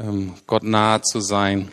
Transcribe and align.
Ähm, 0.00 0.34
Gott 0.46 0.62
nahe 0.62 1.02
zu 1.02 1.20
sein, 1.20 1.70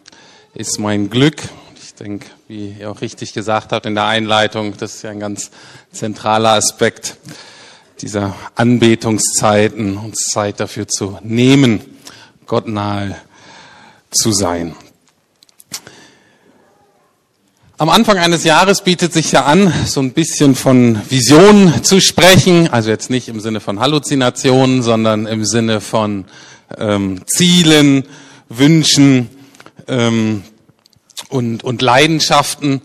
ist 0.54 0.78
mein 0.78 1.10
Glück. 1.10 1.42
Ich 1.82 1.94
denke, 1.94 2.26
wie 2.50 2.76
ihr 2.80 2.92
auch 2.92 3.00
richtig 3.00 3.34
gesagt 3.34 3.72
habt 3.72 3.86
in 3.86 3.96
der 3.96 4.06
Einleitung, 4.06 4.76
das 4.78 4.96
ist 4.96 5.02
ja 5.04 5.12
ein 5.12 5.22
ganz 5.22 5.52
zentraler 5.94 6.54
Aspekt 6.54 7.16
dieser 8.02 8.36
Anbetungszeiten, 8.56 9.98
uns 9.98 10.26
Zeit 10.32 10.60
dafür 10.60 10.88
zu 10.88 11.18
nehmen, 11.22 11.82
Gott 12.46 12.68
nahe 12.68 13.16
zu 14.12 14.34
sein. 14.34 14.76
Am 17.78 17.88
Anfang 17.88 18.18
eines 18.18 18.44
Jahres 18.44 18.82
bietet 18.82 19.14
sich 19.14 19.32
ja 19.32 19.46
an, 19.46 19.72
so 19.86 20.02
ein 20.02 20.12
bisschen 20.12 20.56
von 20.56 21.00
Visionen 21.10 21.86
zu 21.86 22.02
sprechen. 22.02 22.68
Also 22.68 22.90
jetzt 22.90 23.10
nicht 23.10 23.30
im 23.30 23.40
Sinne 23.40 23.62
von 23.62 23.80
Halluzinationen, 23.80 24.84
sondern 24.84 25.26
im 25.26 25.46
Sinne 25.46 25.80
von 25.80 26.26
ähm, 26.78 27.22
Zielen, 27.26 28.06
Wünschen 28.50 29.30
ähm, 29.88 30.44
und, 31.30 31.64
und 31.64 31.82
Leidenschaften. 31.82 32.82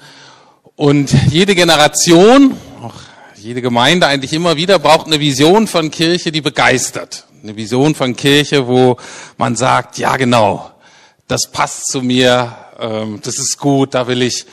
Und 0.76 1.14
jede 1.30 1.54
Generation, 1.54 2.56
auch 2.82 2.94
jede 3.36 3.62
Gemeinde 3.62 4.06
eigentlich 4.06 4.32
immer 4.32 4.56
wieder, 4.56 4.78
braucht 4.78 5.06
eine 5.06 5.20
Vision 5.20 5.66
von 5.66 5.90
Kirche, 5.90 6.32
die 6.32 6.40
begeistert. 6.40 7.26
Eine 7.42 7.56
Vision 7.56 7.94
von 7.94 8.16
Kirche, 8.16 8.66
wo 8.66 8.96
man 9.36 9.54
sagt, 9.54 9.98
ja 9.98 10.16
genau, 10.16 10.70
das 11.28 11.50
passt 11.50 11.86
zu 11.86 12.02
mir, 12.02 12.56
ähm, 12.80 13.20
das 13.22 13.38
ist 13.38 13.58
gut, 13.58 13.94
da 13.94 14.06
will 14.06 14.22
ich 14.22 14.46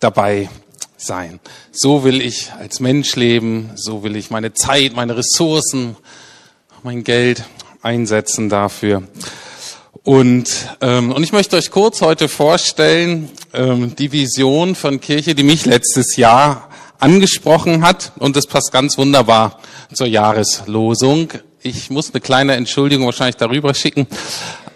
dabei 0.00 0.48
sein. 0.96 1.40
So 1.70 2.04
will 2.04 2.20
ich 2.20 2.52
als 2.52 2.80
Mensch 2.80 3.16
leben, 3.16 3.70
so 3.74 4.02
will 4.02 4.16
ich 4.16 4.30
meine 4.30 4.52
Zeit, 4.52 4.94
meine 4.94 5.16
Ressourcen, 5.16 5.96
mein 6.82 7.04
Geld 7.04 7.44
einsetzen 7.84 8.48
dafür. 8.48 9.02
Und, 10.02 10.76
ähm, 10.80 11.12
und 11.12 11.22
ich 11.22 11.32
möchte 11.32 11.56
euch 11.56 11.70
kurz 11.70 12.00
heute 12.00 12.28
vorstellen, 12.28 13.30
ähm, 13.52 13.94
die 13.96 14.12
Vision 14.12 14.74
von 14.74 15.00
Kirche, 15.00 15.34
die 15.34 15.42
mich 15.42 15.64
letztes 15.64 16.16
Jahr 16.16 16.68
angesprochen 16.98 17.86
hat. 17.86 18.12
Und 18.18 18.36
das 18.36 18.46
passt 18.46 18.72
ganz 18.72 18.98
wunderbar 18.98 19.58
zur 19.92 20.06
Jahreslosung. 20.06 21.28
Ich 21.62 21.88
muss 21.88 22.10
eine 22.10 22.20
kleine 22.20 22.54
Entschuldigung 22.54 23.06
wahrscheinlich 23.06 23.36
darüber 23.36 23.72
schicken 23.72 24.06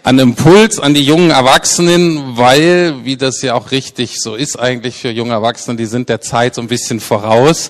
an 0.03 0.17
Impuls 0.17 0.79
an 0.79 0.93
die 0.93 1.03
jungen 1.03 1.29
Erwachsenen, 1.29 2.37
weil, 2.37 3.03
wie 3.03 3.17
das 3.17 3.41
ja 3.41 3.53
auch 3.53 3.71
richtig 3.71 4.19
so 4.19 4.35
ist 4.35 4.57
eigentlich 4.57 4.95
für 4.95 5.11
junge 5.11 5.33
Erwachsene, 5.33 5.77
die 5.77 5.85
sind 5.85 6.09
der 6.09 6.21
Zeit 6.21 6.55
so 6.55 6.61
ein 6.61 6.67
bisschen 6.67 6.99
voraus. 6.99 7.69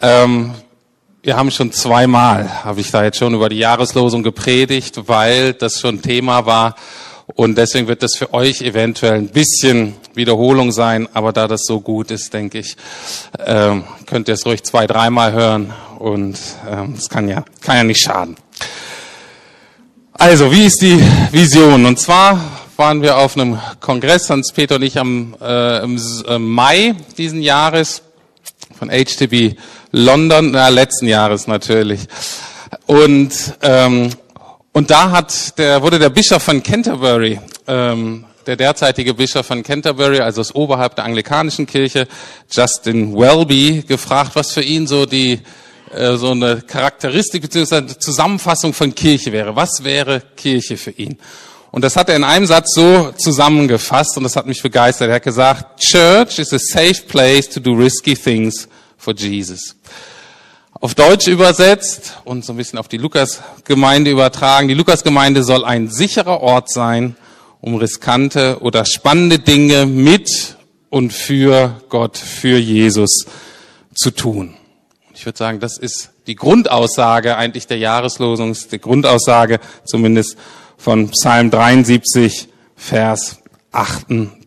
Ähm, 0.00 0.52
wir 1.26 1.36
haben 1.36 1.50
schon 1.50 1.72
zweimal, 1.72 2.62
habe 2.62 2.80
ich 2.80 2.92
da 2.92 3.02
jetzt 3.02 3.18
schon 3.18 3.34
über 3.34 3.48
die 3.48 3.58
Jahreslosung 3.58 4.22
gepredigt, 4.22 5.08
weil 5.08 5.54
das 5.54 5.80
schon 5.80 6.00
Thema 6.00 6.46
war. 6.46 6.76
Und 7.34 7.58
deswegen 7.58 7.88
wird 7.88 8.04
das 8.04 8.14
für 8.14 8.32
euch 8.32 8.62
eventuell 8.62 9.14
ein 9.14 9.30
bisschen 9.30 9.94
Wiederholung 10.14 10.70
sein, 10.70 11.08
aber 11.14 11.32
da 11.32 11.48
das 11.48 11.62
so 11.64 11.80
gut 11.80 12.12
ist, 12.12 12.32
denke 12.32 12.60
ich, 12.60 12.76
ähm, 13.44 13.82
könnt 14.06 14.28
ihr 14.28 14.34
es 14.34 14.46
ruhig 14.46 14.62
zwei, 14.62 14.86
dreimal 14.86 15.32
hören 15.32 15.74
und 15.98 16.38
ähm, 16.70 16.94
es 16.96 17.08
kann 17.08 17.28
ja, 17.28 17.44
kann 17.60 17.76
ja 17.76 17.82
nicht 17.82 18.02
schaden. 18.02 18.36
Also, 20.12 20.52
wie 20.52 20.66
ist 20.66 20.80
die 20.80 21.02
Vision? 21.32 21.86
Und 21.86 21.98
zwar 21.98 22.40
waren 22.76 23.02
wir 23.02 23.18
auf 23.18 23.36
einem 23.36 23.58
Kongress, 23.80 24.30
Hans-Peter 24.30 24.76
und 24.76 24.82
ich, 24.82 24.96
am, 24.96 25.34
äh, 25.42 25.82
im 25.82 26.00
äh, 26.28 26.38
Mai 26.38 26.94
diesen 27.18 27.42
Jahres 27.42 28.02
von 28.78 28.90
HTB 28.90 29.56
London, 29.92 30.50
na, 30.52 30.68
letzten 30.68 31.06
Jahres 31.06 31.46
natürlich. 31.46 32.00
Und, 32.86 33.32
ähm, 33.62 34.10
und 34.72 34.90
da 34.90 35.10
hat 35.10 35.58
der, 35.58 35.82
wurde 35.82 35.98
der 35.98 36.10
Bischof 36.10 36.42
von 36.42 36.62
Canterbury, 36.62 37.40
ähm, 37.66 38.24
der 38.46 38.56
derzeitige 38.56 39.14
Bischof 39.14 39.46
von 39.46 39.62
Canterbury, 39.62 40.20
also 40.20 40.40
das 40.40 40.54
Oberhalb 40.54 40.96
der 40.96 41.04
anglikanischen 41.04 41.66
Kirche, 41.66 42.06
Justin 42.50 43.16
Welby, 43.16 43.84
gefragt, 43.86 44.32
was 44.34 44.52
für 44.52 44.62
ihn 44.62 44.86
so 44.86 45.06
die 45.06 45.40
äh, 45.92 46.16
so 46.16 46.32
eine 46.32 46.62
Charakteristik 46.62 47.42
bzw. 47.42 47.98
Zusammenfassung 47.98 48.72
von 48.72 48.94
Kirche 48.94 49.32
wäre. 49.32 49.54
Was 49.54 49.84
wäre 49.84 50.22
Kirche 50.36 50.76
für 50.76 50.90
ihn? 50.90 51.18
Und 51.70 51.82
das 51.82 51.96
hat 51.96 52.08
er 52.08 52.16
in 52.16 52.24
einem 52.24 52.46
Satz 52.46 52.74
so 52.74 53.12
zusammengefasst 53.16 54.16
und 54.16 54.24
das 54.24 54.36
hat 54.36 54.46
mich 54.46 54.62
begeistert. 54.62 55.08
Er 55.08 55.16
hat 55.16 55.22
gesagt, 55.22 55.80
Church 55.80 56.38
is 56.38 56.52
a 56.52 56.58
safe 56.58 57.02
place 57.06 57.48
to 57.48 57.60
do 57.60 57.72
risky 57.72 58.14
things 58.14 58.68
for 58.96 59.14
Jesus. 59.14 59.76
Auf 60.72 60.94
Deutsch 60.94 61.26
übersetzt 61.26 62.18
und 62.24 62.44
so 62.44 62.52
ein 62.52 62.56
bisschen 62.56 62.78
auf 62.78 62.88
die 62.88 62.98
Lukas-Gemeinde 62.98 64.10
übertragen. 64.10 64.68
Die 64.68 64.74
Lukas-Gemeinde 64.74 65.42
soll 65.42 65.64
ein 65.64 65.88
sicherer 65.88 66.40
Ort 66.40 66.70
sein, 66.70 67.16
um 67.60 67.76
riskante 67.76 68.58
oder 68.60 68.84
spannende 68.84 69.38
Dinge 69.38 69.86
mit 69.86 70.56
und 70.90 71.12
für 71.12 71.80
Gott, 71.88 72.18
für 72.18 72.58
Jesus 72.58 73.26
zu 73.94 74.10
tun. 74.10 74.54
Ich 75.14 75.24
würde 75.24 75.38
sagen, 75.38 75.60
das 75.60 75.78
ist 75.78 76.10
die 76.26 76.34
Grundaussage 76.34 77.36
eigentlich 77.36 77.66
der 77.66 77.78
Jahreslosung, 77.78 78.54
die 78.70 78.78
Grundaussage 78.78 79.60
zumindest 79.84 80.36
von 80.76 81.08
Psalm 81.08 81.50
73, 81.50 82.48
Vers 82.76 83.38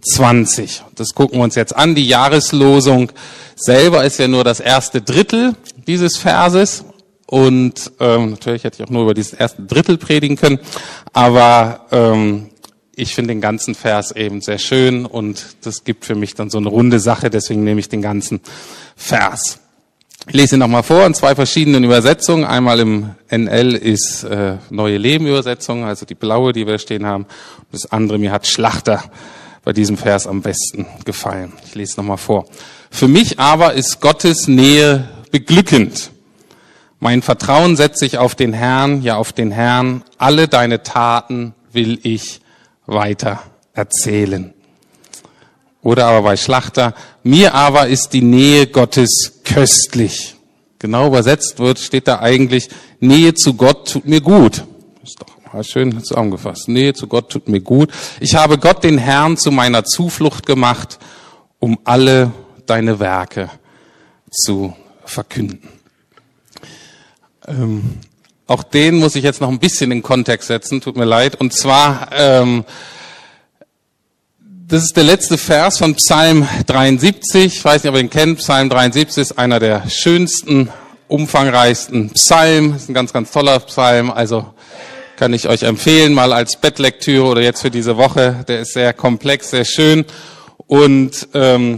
28. 0.02 0.84
Das 0.96 1.14
gucken 1.14 1.40
wir 1.40 1.44
uns 1.44 1.56
jetzt 1.56 1.76
an. 1.76 1.96
Die 1.96 2.08
Jahreslosung 2.08 3.12
selber 3.56 4.04
ist 4.06 4.18
ja 4.20 4.28
nur 4.28 4.44
das 4.44 4.60
erste 4.60 5.02
Drittel 5.02 5.56
dieses 5.88 6.18
Verses. 6.18 6.86
Und 7.26 7.92
ähm, 8.00 8.32
natürlich 8.32 8.64
hätte 8.64 8.82
ich 8.82 8.88
auch 8.88 8.92
nur 8.92 9.04
über 9.04 9.14
dieses 9.14 9.34
erste 9.34 9.62
Drittel 9.62 9.98
predigen 9.98 10.36
können. 10.36 10.60
Aber 11.14 11.86
ähm, 11.92 12.50
ich 12.96 13.14
finde 13.14 13.34
den 13.34 13.42
ganzen 13.42 13.76
Vers 13.76 14.12
eben 14.12 14.42
sehr 14.42 14.58
schön 14.58 15.06
und 15.06 15.46
das 15.62 15.84
gibt 15.84 16.06
für 16.06 16.16
mich 16.16 16.34
dann 16.34 16.50
so 16.50 16.58
eine 16.58 16.70
runde 16.70 17.00
Sache. 17.00 17.30
Deswegen 17.30 17.64
nehme 17.64 17.80
ich 17.80 17.88
den 17.88 18.02
ganzen 18.02 18.42
Vers. 18.96 19.60
Ich 20.28 20.34
lese 20.34 20.56
ihn 20.56 20.60
nochmal 20.60 20.84
vor 20.84 21.06
in 21.06 21.14
zwei 21.14 21.34
verschiedenen 21.34 21.84
Übersetzungen. 21.84 22.46
Einmal 22.46 22.80
im 22.80 23.12
NL 23.30 23.76
ist 23.76 24.24
äh, 24.24 24.58
Neue 24.70 24.98
Leben 24.98 25.28
Übersetzung, 25.28 25.86
also 25.86 26.06
die 26.06 26.16
blaue, 26.16 26.52
die 26.52 26.68
wir 26.68 26.78
stehen 26.78 27.06
haben. 27.06 27.26
Das 27.72 27.92
andere, 27.92 28.18
mir 28.18 28.32
hat 28.32 28.48
Schlachter 28.48 29.04
bei 29.64 29.74
diesem 29.74 29.98
Vers 29.98 30.28
am 30.28 30.42
besten 30.42 30.86
gefallen. 31.06 31.54
Ich 31.66 31.76
lese 31.76 31.98
nochmal 31.98 32.18
vor. 32.18 32.46
Für 32.90 33.08
mich 33.08 33.40
aber 33.40 33.74
ist 33.74 34.02
Gottes 34.02 34.48
Nähe 34.48 35.10
beglückend. 35.32 36.12
Mein 37.00 37.22
Vertrauen 37.22 37.76
setze 37.76 38.06
ich 38.06 38.18
auf 38.18 38.36
den 38.36 38.54
Herrn, 38.54 39.02
ja 39.02 39.16
auf 39.16 39.32
den 39.32 39.52
Herrn. 39.52 40.04
Alle 40.18 40.48
deine 40.48 40.84
Taten 40.84 41.54
will 41.72 42.00
ich 42.04 42.42
weiter 42.86 43.42
erzählen. 43.74 44.54
Oder 45.82 46.08
aber 46.08 46.24
bei 46.24 46.38
Schlachter, 46.38 46.94
mir 47.24 47.54
aber 47.54 47.88
ist 47.88 48.10
die 48.10 48.22
Nähe 48.22 48.68
Gottes 48.68 49.42
köstlich. 49.46 50.36
Genau 50.80 51.08
übersetzt 51.08 51.60
wird, 51.60 51.80
steht 51.80 52.08
da 52.08 52.20
eigentlich, 52.20 52.70
Nähe 53.00 53.34
zu 53.34 53.54
Gott 53.54 53.92
tut 53.92 54.06
mir 54.06 54.22
gut. 54.22 54.64
Doch 55.50 55.56
mal 55.56 55.64
schön 55.64 56.04
zusammengefasst. 56.04 56.68
Nähe 56.68 56.94
zu 56.94 57.08
Gott 57.08 57.32
tut 57.32 57.50
mir 57.50 57.60
gut. 57.60 57.90
Ich 58.20 58.36
habe 58.36 58.60
Gott 58.60 58.84
den 58.84 59.00
Herrn 59.00 59.36
zu 59.36 59.50
meiner 59.50 59.84
Zuflucht 59.84 60.46
gemacht, 60.46 61.00
um 61.58 61.80
alle 61.86 62.32
deine 62.68 63.00
Werke 63.00 63.50
zu 64.30 64.76
verkünden. 65.06 65.68
Ähm, 67.48 67.98
auch 68.46 68.62
den 68.62 68.98
muss 68.98 69.16
ich 69.16 69.24
jetzt 69.24 69.42
noch 69.42 69.50
ein 69.50 69.58
bisschen 69.58 69.92
in 69.92 70.04
Kontext 70.04 70.50
setzen, 70.50 70.82
tut 70.82 70.96
mir 70.96 71.06
leid. 71.06 71.34
Und 71.34 71.52
zwar, 71.52 72.10
ähm, 72.12 72.64
das 74.68 74.84
ist 74.84 74.98
der 74.98 75.04
letzte 75.04 75.40
Vers 75.40 75.80
von 75.80 75.96
Psalm 75.96 76.48
73. 76.68 77.46
Ich 77.46 77.66
weiß 77.66 77.84
nicht, 77.84 77.90
ob 77.90 77.96
ihr 77.96 78.04
ihn 78.04 78.12
kennt. 78.12 78.38
Psalm 78.38 78.70
73 78.70 79.18
ist 79.18 79.40
einer 79.40 79.60
der 79.60 79.90
schönsten, 79.90 80.70
umfangreichsten 81.08 82.12
Psalmen. 82.12 82.76
Ist 82.76 82.88
ein 82.88 82.94
ganz, 82.94 83.14
ganz 83.14 83.32
toller 83.32 83.60
Psalm. 83.62 84.12
Also 84.12 84.54
kann 85.20 85.34
ich 85.34 85.50
euch 85.50 85.64
empfehlen, 85.64 86.14
mal 86.14 86.32
als 86.32 86.56
Bettlektüre 86.56 87.26
oder 87.26 87.42
jetzt 87.42 87.62
für 87.62 87.70
diese 87.70 87.98
Woche. 87.98 88.46
Der 88.48 88.62
ist 88.62 88.72
sehr 88.72 88.94
komplex, 88.94 89.50
sehr 89.50 89.66
schön. 89.66 90.06
Und 90.66 91.28
ähm, 91.34 91.76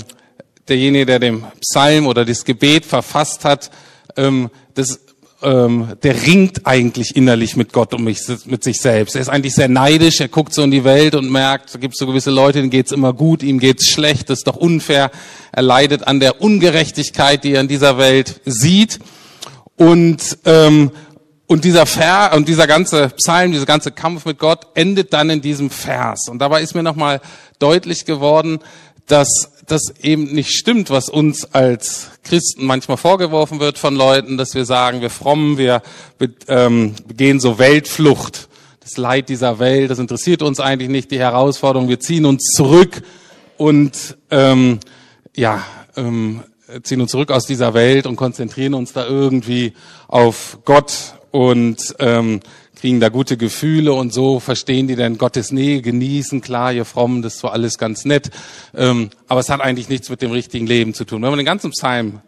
derjenige, 0.69 1.07
der 1.07 1.17
den 1.17 1.43
Psalm 1.59 2.05
oder 2.05 2.23
das 2.23 2.45
Gebet 2.45 2.85
verfasst 2.85 3.43
hat, 3.43 3.71
ähm, 4.15 4.51
das 4.75 4.99
ähm, 5.41 5.93
der 6.03 6.21
ringt 6.21 6.67
eigentlich 6.67 7.15
innerlich 7.15 7.55
mit 7.55 7.73
Gott 7.73 7.95
und 7.95 8.03
mit 8.03 8.63
sich 8.63 8.79
selbst. 8.79 9.15
Er 9.15 9.21
ist 9.21 9.29
eigentlich 9.29 9.55
sehr 9.55 9.69
neidisch, 9.69 10.19
er 10.19 10.27
guckt 10.27 10.53
so 10.53 10.61
in 10.61 10.69
die 10.69 10.83
Welt 10.83 11.15
und 11.15 11.31
merkt, 11.31 11.73
da 11.73 11.79
gibt 11.79 11.97
so 11.97 12.05
gewisse 12.05 12.29
Leute, 12.29 12.59
denen 12.59 12.69
geht's 12.69 12.91
immer 12.91 13.11
gut, 13.11 13.41
ihm 13.41 13.59
geht's 13.59 13.89
schlecht, 13.89 14.29
das 14.29 14.41
ist 14.41 14.47
doch 14.47 14.55
unfair. 14.55 15.09
Er 15.51 15.63
leidet 15.63 16.05
an 16.05 16.19
der 16.19 16.41
Ungerechtigkeit, 16.41 17.43
die 17.43 17.53
er 17.53 17.61
in 17.61 17.67
dieser 17.67 17.97
Welt 17.97 18.39
sieht. 18.45 18.99
Und, 19.77 20.37
ähm, 20.45 20.91
und 21.51 21.65
dieser 21.65 21.85
Ver 21.85 22.31
und 22.33 22.47
dieser 22.47 22.65
ganze 22.65 23.09
Psalm, 23.09 23.51
dieser 23.51 23.65
ganze 23.65 23.91
Kampf 23.91 24.23
mit 24.23 24.39
Gott 24.39 24.67
endet 24.73 25.11
dann 25.11 25.29
in 25.29 25.41
diesem 25.41 25.69
Vers. 25.69 26.29
Und 26.29 26.39
dabei 26.39 26.61
ist 26.61 26.75
mir 26.75 26.81
nochmal 26.81 27.19
deutlich 27.59 28.05
geworden, 28.05 28.59
dass 29.05 29.51
das 29.67 29.93
eben 30.01 30.31
nicht 30.31 30.53
stimmt, 30.53 30.91
was 30.91 31.09
uns 31.09 31.53
als 31.53 32.11
Christen 32.23 32.65
manchmal 32.65 32.95
vorgeworfen 32.95 33.59
wird 33.59 33.77
von 33.77 33.97
Leuten, 33.97 34.37
dass 34.37 34.55
wir 34.55 34.63
sagen, 34.63 35.01
wir 35.01 35.09
frommen, 35.09 35.57
wir 35.57 35.81
ähm, 36.47 36.95
begehen 37.05 37.41
so 37.41 37.59
Weltflucht. 37.59 38.47
Das 38.79 38.91
das 38.91 38.97
Leid 38.97 39.27
dieser 39.27 39.59
Welt, 39.59 39.91
das 39.91 39.99
interessiert 39.99 40.41
uns 40.43 40.61
eigentlich 40.61 40.89
nicht, 40.89 41.11
die 41.11 41.19
Herausforderung, 41.19 41.89
wir 41.89 41.99
ziehen 41.99 42.25
uns 42.25 42.43
zurück 42.55 43.01
und 43.57 44.17
ähm, 44.29 44.79
ja, 45.35 45.65
ähm, 45.97 46.43
ziehen 46.83 47.01
uns 47.01 47.11
zurück 47.11 47.29
aus 47.29 47.45
dieser 47.45 47.73
Welt 47.73 48.07
und 48.07 48.15
konzentrieren 48.15 48.73
uns 48.73 48.93
da 48.93 49.05
irgendwie 49.05 49.73
auf 50.07 50.59
Gott 50.63 51.15
und 51.31 51.95
ähm, 51.99 52.41
kriegen 52.75 52.99
da 52.99 53.09
gute 53.09 53.37
Gefühle 53.37 53.93
und 53.93 54.13
so 54.13 54.39
verstehen 54.39 54.87
die 54.87 54.95
dann 54.95 55.17
Gottes 55.17 55.51
Nähe, 55.51 55.81
genießen, 55.81 56.41
klar, 56.41 56.73
ihr 56.73 56.85
Frommen, 56.85 57.21
das 57.21 57.35
ist 57.35 57.39
zwar 57.39 57.53
alles 57.53 57.77
ganz 57.77 58.05
nett, 58.05 58.31
ähm, 58.75 59.09
aber 59.27 59.39
es 59.39 59.49
hat 59.49 59.61
eigentlich 59.61 59.89
nichts 59.89 60.09
mit 60.09 60.21
dem 60.21 60.31
richtigen 60.31 60.67
Leben 60.67 60.93
zu 60.93 61.05
tun. 61.05 61.21
Wenn 61.21 61.29
man 61.29 61.37
den 61.37 61.45
ganzen 61.45 61.71
Psalm 61.71 62.21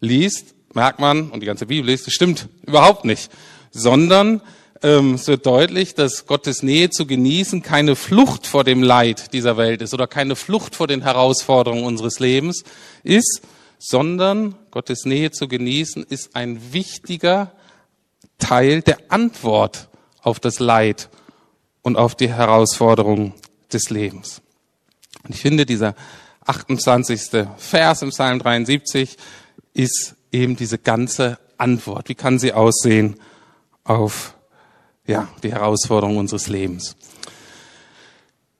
liest, 0.00 0.54
merkt 0.74 0.98
man, 0.98 1.30
und 1.30 1.40
die 1.40 1.46
ganze 1.46 1.66
Bibel 1.66 1.90
liest, 1.90 2.06
das 2.06 2.14
stimmt 2.14 2.48
überhaupt 2.66 3.04
nicht, 3.04 3.30
sondern 3.70 4.42
ähm, 4.82 5.14
es 5.14 5.28
wird 5.28 5.46
deutlich, 5.46 5.94
dass 5.94 6.26
Gottes 6.26 6.62
Nähe 6.62 6.90
zu 6.90 7.06
genießen 7.06 7.62
keine 7.62 7.96
Flucht 7.96 8.46
vor 8.46 8.64
dem 8.64 8.82
Leid 8.82 9.32
dieser 9.32 9.56
Welt 9.56 9.82
ist 9.82 9.94
oder 9.94 10.06
keine 10.06 10.36
Flucht 10.36 10.74
vor 10.74 10.86
den 10.86 11.02
Herausforderungen 11.02 11.84
unseres 11.84 12.18
Lebens 12.18 12.64
ist, 13.04 13.42
sondern 13.78 14.54
Gottes 14.70 15.04
Nähe 15.04 15.30
zu 15.30 15.48
genießen 15.48 16.04
ist 16.08 16.34
ein 16.34 16.72
wichtiger 16.72 17.52
Teil 18.40 18.82
der 18.82 18.98
Antwort 19.08 19.88
auf 20.22 20.40
das 20.40 20.58
Leid 20.58 21.08
und 21.82 21.96
auf 21.96 22.16
die 22.16 22.32
Herausforderungen 22.32 23.34
des 23.72 23.90
Lebens. 23.90 24.42
Und 25.22 25.34
ich 25.34 25.40
finde, 25.40 25.66
dieser 25.66 25.94
28. 26.46 27.46
Vers 27.56 28.02
im 28.02 28.10
Psalm 28.10 28.38
73 28.40 29.16
ist 29.72 30.16
eben 30.32 30.56
diese 30.56 30.78
ganze 30.78 31.38
Antwort. 31.58 32.08
Wie 32.08 32.14
kann 32.14 32.38
sie 32.38 32.52
aussehen 32.52 33.16
auf 33.84 34.34
ja, 35.06 35.28
die 35.42 35.52
Herausforderungen 35.52 36.18
unseres 36.18 36.48
Lebens? 36.48 36.96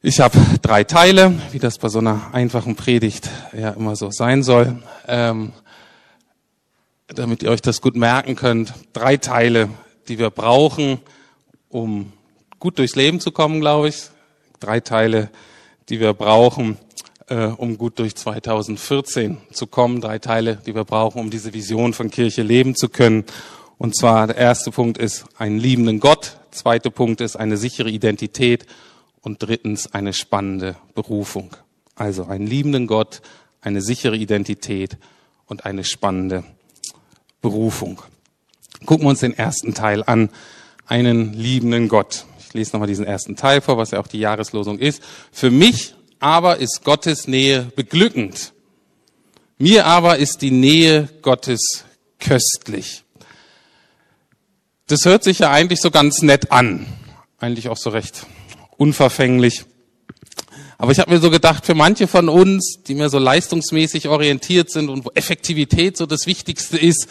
Ich 0.03 0.21
habe 0.21 0.38
drei 0.62 0.85
Teile, 0.85 1.35
wie 1.53 1.59
das 1.59 1.79
bei 1.79 1.88
so 1.88 1.99
einer 1.99 2.33
einfachen 2.33 2.75
Predigt 2.75 3.29
ja 3.53 3.71
immer 3.71 3.97
so 3.97 4.11
sein 4.11 4.43
soll, 4.43 4.83
ähm, 5.06 5.53
damit 7.15 7.43
ihr 7.43 7.51
euch 7.51 7.62
das 7.62 7.81
gut 7.81 7.97
merken 7.97 8.37
könnt. 8.37 8.73
Drei 8.93 9.17
Teile, 9.17 9.69
die 10.09 10.19
wir 10.19 10.31
brauchen, 10.31 10.99
um 11.69 12.12
gut 12.59 12.79
durchs 12.79 12.97
Leben 12.97 13.21
zu 13.21 13.33
kommen, 13.33 13.61
glaube 13.61 13.89
ich. 13.89 14.11
Drei 14.61 14.81
Teile, 14.81 15.31
die 15.89 16.01
wir 16.01 16.15
brauchen, 16.15 16.77
äh, 17.29 17.47
um 17.47 17.79
gut 17.79 17.99
durch 17.99 18.15
2014 18.15 19.39
zu 19.53 19.67
kommen. 19.67 20.01
Drei 20.01 20.19
Teile, 20.19 20.57
die 20.67 20.75
wir 20.75 20.85
brauchen, 20.85 21.21
um 21.21 21.31
diese 21.31 21.53
Vision 21.55 21.95
von 21.95 22.11
Kirche 22.11 22.43
leben 22.43 22.75
zu 22.75 22.89
können. 22.89 23.25
Und 23.79 23.97
zwar 23.97 24.27
der 24.27 24.37
erste 24.37 24.71
Punkt 24.71 24.99
ist 24.99 25.25
einen 25.39 25.59
liebenden 25.59 26.01
Gott. 26.01 26.37
Zweite 26.51 26.91
Punkt 26.91 27.21
ist 27.21 27.37
eine 27.37 27.57
sichere 27.57 27.91
Identität 27.91 28.67
und 29.23 29.43
drittens 29.43 29.93
eine 29.95 30.12
spannende 30.12 30.77
Berufung. 30.95 31.57
Also 31.95 32.25
einen 32.25 32.47
liebenden 32.47 32.87
Gott, 32.87 33.23
eine 33.62 33.81
sichere 33.81 34.17
Identität 34.17 34.99
und 35.47 35.65
eine 35.65 35.85
spannende 35.85 36.45
Berufung. 37.40 38.02
Gucken 38.87 39.04
wir 39.06 39.10
uns 39.10 39.20
den 39.20 39.37
ersten 39.37 39.75
Teil 39.75 40.02
an. 40.04 40.31
Einen 40.87 41.34
liebenden 41.34 41.88
Gott. 41.88 42.25
Ich 42.38 42.54
lese 42.54 42.72
nochmal 42.72 42.88
diesen 42.88 43.04
ersten 43.04 43.37
Teil 43.37 43.60
vor, 43.60 43.78
was 43.78 43.92
ja 43.92 44.00
auch 44.00 44.08
die 44.08 44.19
Jahreslosung 44.19 44.78
ist. 44.78 45.02
Für 45.31 45.50
mich 45.50 45.94
aber 46.19 46.58
ist 46.58 46.84
Gottes 46.84 47.28
Nähe 47.28 47.70
beglückend. 47.76 48.52
Mir 49.58 49.87
aber 49.87 50.19
ist 50.19 50.42
die 50.42 50.50
Nähe 50.50 51.08
Gottes 51.22 51.84
köstlich. 52.19 53.04
Das 54.87 55.04
hört 55.04 55.22
sich 55.22 55.40
ja 55.40 55.50
eigentlich 55.50 55.81
so 55.81 55.90
ganz 55.90 56.22
nett 56.22 56.50
an. 56.50 56.87
Eigentlich 57.38 57.69
auch 57.69 57.76
so 57.76 57.90
recht 57.90 58.26
unverfänglich. 58.76 59.64
Aber 60.81 60.93
ich 60.93 60.99
habe 60.99 61.11
mir 61.11 61.21
so 61.21 61.29
gedacht, 61.29 61.67
für 61.67 61.75
manche 61.75 62.06
von 62.06 62.31
uns, 62.31 62.79
die 62.87 62.94
mehr 62.94 63.11
so 63.11 63.19
leistungsmäßig 63.19 64.09
orientiert 64.09 64.71
sind 64.71 64.88
und 64.88 65.05
wo 65.05 65.11
Effektivität 65.15 65.99
so 65.99 66.06
das 66.06 66.27
Wichtigste 66.27 66.79
ist, 66.79 67.06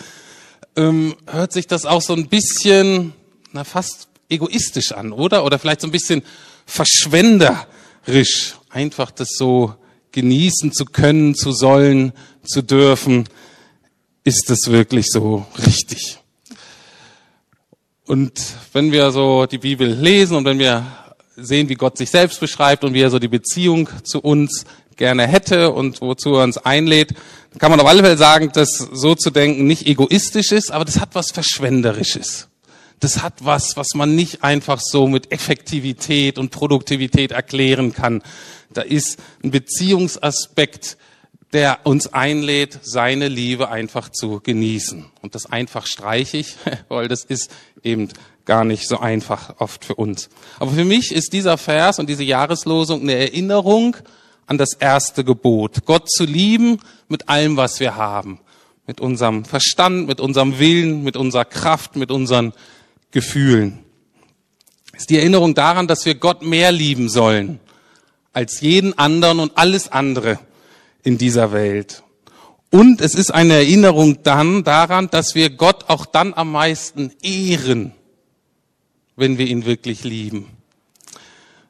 ähm, 0.76 1.16
hört 1.28 1.54
sich 1.54 1.68
das 1.68 1.86
auch 1.86 2.02
so 2.02 2.16
ein 2.16 2.30
bisschen, 2.30 3.14
na 3.52 3.64
fast 3.64 4.08
egoistisch 4.28 4.92
an, 4.92 5.12
oder? 5.12 5.46
Oder 5.46 5.60
vielleicht 5.60 5.82
so 5.82 5.88
ein 5.88 5.92
bisschen 5.92 6.24
verschwenderisch, 6.66 8.56
einfach 8.72 9.12
das 9.12 9.36
so 9.38 9.76
genießen 10.14 10.74
zu 10.74 10.86
können, 10.86 11.36
zu 11.36 11.52
sollen, 11.52 12.14
zu 12.44 12.64
dürfen. 12.64 13.30
Ist 14.24 14.50
das 14.50 14.72
wirklich 14.72 15.12
so 15.12 15.46
richtig? 15.64 16.18
Und 18.08 18.42
wenn 18.74 18.92
wir 18.92 19.12
so 19.12 19.46
die 19.46 19.60
Bibel 19.60 19.88
lesen 19.88 20.38
und 20.38 20.46
wenn 20.46 20.58
wir 20.58 20.84
sehen, 21.42 21.70
wie 21.70 21.76
Gott 21.76 21.98
sich 21.98 22.10
selbst 22.10 22.40
beschreibt 22.40 22.84
und 22.84 22.94
wie 22.94 23.02
er 23.02 23.10
so 23.10 23.20
die 23.20 23.28
Beziehung 23.28 23.90
zu 24.04 24.20
uns 24.20 24.66
gerne 24.96 25.28
hätte 25.28 25.72
und 25.72 26.02
wozu 26.02 26.36
er 26.36 26.44
uns 26.44 26.58
einlädt, 26.58 27.14
kann 27.58 27.72
man 27.72 27.80
auf 27.80 27.88
alle 27.88 28.04
Fälle 28.04 28.18
sagen, 28.18 28.52
dass 28.54 28.70
so 28.78 29.16
zu 29.16 29.32
denken 29.32 29.66
nicht 29.66 29.88
egoistisch 29.88 30.52
ist, 30.52 30.72
aber 30.72 30.86
das 30.86 31.00
hat 31.00 31.16
was 31.16 31.32
Verschwenderisches. 31.32 32.48
Das 33.00 33.24
hat 33.24 33.34
was, 33.40 33.78
was 33.78 33.94
man 33.96 34.16
nicht 34.16 34.44
einfach 34.44 34.82
so 34.82 35.08
mit 35.08 35.32
Effektivität 35.32 36.38
und 36.38 36.52
Produktivität 36.52 37.32
erklären 37.32 37.94
kann. 37.94 38.22
Da 38.72 38.82
ist 38.82 39.18
ein 39.42 39.52
Beziehungsaspekt, 39.52 40.98
der 41.54 41.80
uns 41.86 42.14
einlädt, 42.14 42.80
seine 42.84 43.28
Liebe 43.28 43.70
einfach 43.70 44.10
zu 44.10 44.40
genießen. 44.42 45.06
Und 45.22 45.34
das 45.34 45.48
einfach 45.48 45.88
streiche 45.88 46.38
ich, 46.38 46.56
weil 46.90 47.08
das 47.08 47.24
ist 47.24 47.52
eben 47.84 48.10
gar 48.50 48.66
nicht 48.66 48.88
so 48.88 49.00
einfach 49.00 49.60
oft 49.60 49.86
für 49.86 49.94
uns. 49.94 50.28
Aber 50.58 50.72
für 50.72 50.84
mich 50.84 51.14
ist 51.14 51.34
dieser 51.34 51.60
Vers 51.60 52.00
und 52.00 52.10
diese 52.10 52.24
Jahreslosung 52.24 53.02
eine 53.02 53.14
Erinnerung 53.14 53.96
an 54.48 54.58
das 54.58 54.74
erste 54.74 55.24
Gebot, 55.24 55.86
Gott 55.86 56.10
zu 56.10 56.24
lieben 56.26 56.80
mit 57.10 57.30
allem, 57.30 57.58
was 57.58 57.80
wir 57.80 57.96
haben. 57.96 58.40
Mit 58.88 59.02
unserem 59.02 59.46
Verstand, 59.46 60.08
mit 60.08 60.20
unserem 60.20 60.58
Willen, 60.58 61.04
mit 61.04 61.16
unserer 61.16 61.46
Kraft, 61.46 61.96
mit 61.96 62.10
unseren 62.10 62.54
Gefühlen. 63.12 63.86
Es 64.94 65.02
ist 65.02 65.12
die 65.12 65.18
Erinnerung 65.20 65.54
daran, 65.54 65.86
dass 65.86 66.08
wir 66.08 66.16
Gott 66.16 66.42
mehr 66.42 66.72
lieben 66.72 67.08
sollen 67.08 67.60
als 68.34 68.62
jeden 68.62 68.98
anderen 68.98 69.42
und 69.42 69.60
alles 69.60 69.92
andere 69.92 70.40
in 71.04 71.20
dieser 71.20 71.52
Welt. 71.52 72.02
Und 72.72 73.00
es 73.02 73.14
ist 73.14 73.32
eine 73.32 73.54
Erinnerung 73.54 74.24
dann 74.24 74.64
daran, 74.64 75.08
dass 75.12 75.36
wir 75.36 75.52
Gott 75.52 75.86
auch 75.88 76.08
dann 76.08 76.34
am 76.34 76.52
meisten 76.52 77.12
ehren, 77.22 77.94
wenn 79.20 79.38
wir 79.38 79.48
ihn 79.48 79.66
wirklich 79.66 80.04
lieben. 80.04 80.48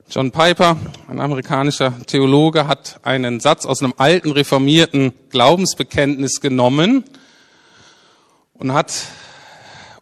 John 0.10 0.32
Piper, 0.32 0.78
ein 1.08 1.20
amerikanischer 1.20 1.94
Theologe, 2.06 2.68
hat 2.68 3.00
einen 3.04 3.40
Satz 3.40 3.66
aus 3.66 3.82
einem 3.82 3.94
alten 3.98 4.32
reformierten 4.32 5.14
Glaubensbekenntnis 5.30 6.42
genommen 6.42 7.04
und 8.54 8.74
hat 8.74 8.94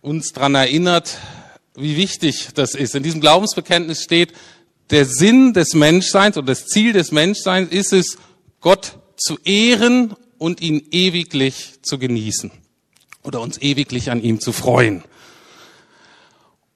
uns 0.01 0.33
daran 0.33 0.55
erinnert, 0.55 1.17
wie 1.75 1.95
wichtig 1.95 2.49
das 2.53 2.75
ist. 2.75 2.95
In 2.95 3.03
diesem 3.03 3.21
Glaubensbekenntnis 3.21 4.03
steht, 4.03 4.33
der 4.89 5.05
Sinn 5.05 5.53
des 5.53 5.73
Menschseins 5.73 6.37
und 6.37 6.47
das 6.47 6.65
Ziel 6.65 6.93
des 6.93 7.11
Menschseins 7.11 7.71
ist 7.71 7.93
es, 7.93 8.17
Gott 8.59 8.97
zu 9.15 9.37
ehren 9.43 10.15
und 10.37 10.61
ihn 10.61 10.85
ewiglich 10.91 11.79
zu 11.81 11.97
genießen 11.97 12.51
oder 13.23 13.41
uns 13.41 13.61
ewiglich 13.61 14.11
an 14.11 14.21
ihm 14.21 14.39
zu 14.39 14.51
freuen. 14.51 15.03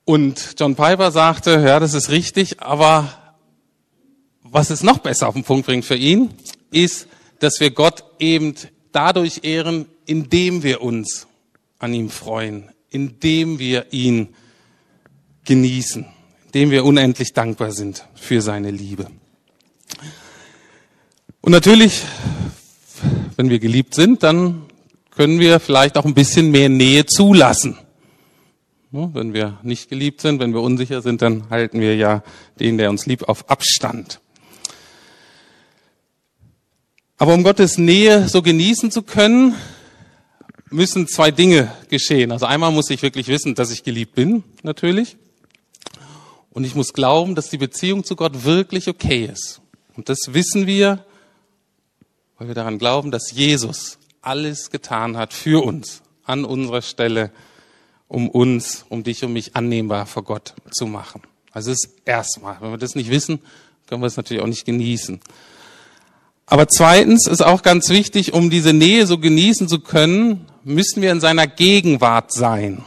Und 0.05 0.55
John 0.59 0.75
Piper 0.75 1.11
sagte, 1.11 1.51
ja, 1.65 1.79
das 1.79 1.93
ist 1.93 2.09
richtig, 2.09 2.61
aber 2.61 3.09
was 4.43 4.69
es 4.69 4.83
noch 4.83 4.97
besser 4.99 5.27
auf 5.27 5.35
den 5.35 5.43
Punkt 5.43 5.65
bringt 5.65 5.85
für 5.85 5.95
ihn, 5.95 6.31
ist, 6.71 7.07
dass 7.39 7.59
wir 7.59 7.71
Gott 7.71 8.03
eben 8.19 8.55
dadurch 8.91 9.43
ehren, 9.43 9.85
indem 10.05 10.63
wir 10.63 10.81
uns 10.81 11.27
an 11.79 11.93
ihm 11.93 12.09
freuen, 12.09 12.69
indem 12.89 13.59
wir 13.59 13.87
ihn 13.91 14.35
genießen, 15.45 16.05
indem 16.47 16.71
wir 16.71 16.85
unendlich 16.85 17.33
dankbar 17.33 17.71
sind 17.71 18.05
für 18.15 18.41
seine 18.41 18.71
Liebe. 18.71 19.07
Und 21.41 21.51
natürlich, 21.51 22.03
wenn 23.35 23.49
wir 23.49 23.59
geliebt 23.59 23.95
sind, 23.95 24.21
dann 24.21 24.63
können 25.09 25.39
wir 25.39 25.59
vielleicht 25.59 25.97
auch 25.97 26.05
ein 26.05 26.13
bisschen 26.13 26.51
mehr 26.51 26.69
Nähe 26.69 27.05
zulassen. 27.05 27.77
Wenn 28.93 29.33
wir 29.33 29.57
nicht 29.63 29.89
geliebt 29.89 30.19
sind, 30.19 30.41
wenn 30.41 30.53
wir 30.53 30.59
unsicher 30.59 31.01
sind, 31.01 31.21
dann 31.21 31.49
halten 31.49 31.79
wir 31.79 31.95
ja 31.95 32.23
den, 32.59 32.77
der 32.77 32.89
uns 32.89 33.05
liebt, 33.05 33.29
auf 33.29 33.49
Abstand. 33.49 34.19
Aber 37.17 37.33
um 37.33 37.43
Gottes 37.43 37.77
Nähe 37.77 38.27
so 38.27 38.41
genießen 38.41 38.91
zu 38.91 39.01
können, 39.03 39.55
müssen 40.69 41.07
zwei 41.07 41.31
Dinge 41.31 41.71
geschehen. 41.89 42.33
Also 42.33 42.47
einmal 42.47 42.71
muss 42.71 42.89
ich 42.89 43.01
wirklich 43.01 43.27
wissen, 43.27 43.55
dass 43.55 43.71
ich 43.71 43.83
geliebt 43.83 44.13
bin, 44.13 44.43
natürlich. 44.61 45.15
Und 46.49 46.65
ich 46.65 46.75
muss 46.75 46.91
glauben, 46.91 47.33
dass 47.33 47.49
die 47.49 47.57
Beziehung 47.57 48.03
zu 48.03 48.17
Gott 48.17 48.43
wirklich 48.43 48.89
okay 48.89 49.29
ist. 49.31 49.61
Und 49.95 50.09
das 50.09 50.33
wissen 50.33 50.67
wir, 50.67 51.05
weil 52.37 52.47
wir 52.47 52.55
daran 52.55 52.77
glauben, 52.77 53.11
dass 53.11 53.31
Jesus 53.31 53.99
alles 54.21 54.69
getan 54.69 55.15
hat 55.15 55.33
für 55.33 55.63
uns, 55.63 56.01
an 56.25 56.43
unserer 56.43 56.81
Stelle 56.81 57.31
um 58.11 58.27
uns, 58.27 58.85
um 58.89 59.03
dich 59.03 59.23
und 59.23 59.31
mich 59.31 59.55
annehmbar 59.55 60.05
vor 60.05 60.23
Gott 60.23 60.53
zu 60.71 60.85
machen. 60.85 61.21
Also 61.53 61.71
das 61.71 61.89
erstmal. 62.03 62.57
Wenn 62.59 62.71
wir 62.71 62.77
das 62.77 62.93
nicht 62.93 63.09
wissen, 63.09 63.39
können 63.87 64.01
wir 64.01 64.07
es 64.07 64.17
natürlich 64.17 64.43
auch 64.43 64.47
nicht 64.47 64.65
genießen. 64.65 65.21
Aber 66.45 66.67
zweitens 66.67 67.25
ist 67.25 67.41
auch 67.41 67.61
ganz 67.61 67.87
wichtig, 67.87 68.33
um 68.33 68.49
diese 68.49 68.73
Nähe 68.73 69.07
so 69.07 69.17
genießen 69.17 69.69
zu 69.69 69.79
können, 69.79 70.45
müssen 70.65 71.01
wir 71.01 71.09
in 71.13 71.21
seiner 71.21 71.47
Gegenwart 71.47 72.33
sein. 72.33 72.83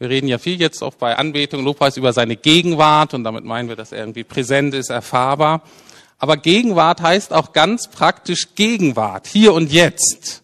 Wir 0.00 0.10
reden 0.10 0.26
ja 0.26 0.38
viel 0.38 0.60
jetzt 0.60 0.82
auch 0.82 0.94
bei 0.94 1.16
Anbetung, 1.16 1.62
Lobpreis 1.62 1.96
über 1.96 2.12
seine 2.12 2.34
Gegenwart 2.34 3.14
und 3.14 3.22
damit 3.22 3.44
meinen 3.44 3.68
wir, 3.68 3.76
dass 3.76 3.92
er 3.92 3.98
irgendwie 3.98 4.24
präsent 4.24 4.74
ist, 4.74 4.90
erfahrbar. 4.90 5.62
Aber 6.18 6.36
Gegenwart 6.36 7.00
heißt 7.00 7.32
auch 7.32 7.52
ganz 7.52 7.88
praktisch 7.88 8.56
Gegenwart, 8.56 9.28
hier 9.28 9.54
und 9.54 9.70
jetzt. 9.70 10.42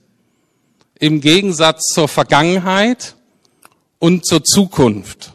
Im 1.01 1.21
Gegensatz 1.21 1.83
zur 1.93 2.07
Vergangenheit 2.07 3.17
und 3.99 4.27
zur 4.27 4.45
Zukunft. 4.45 5.35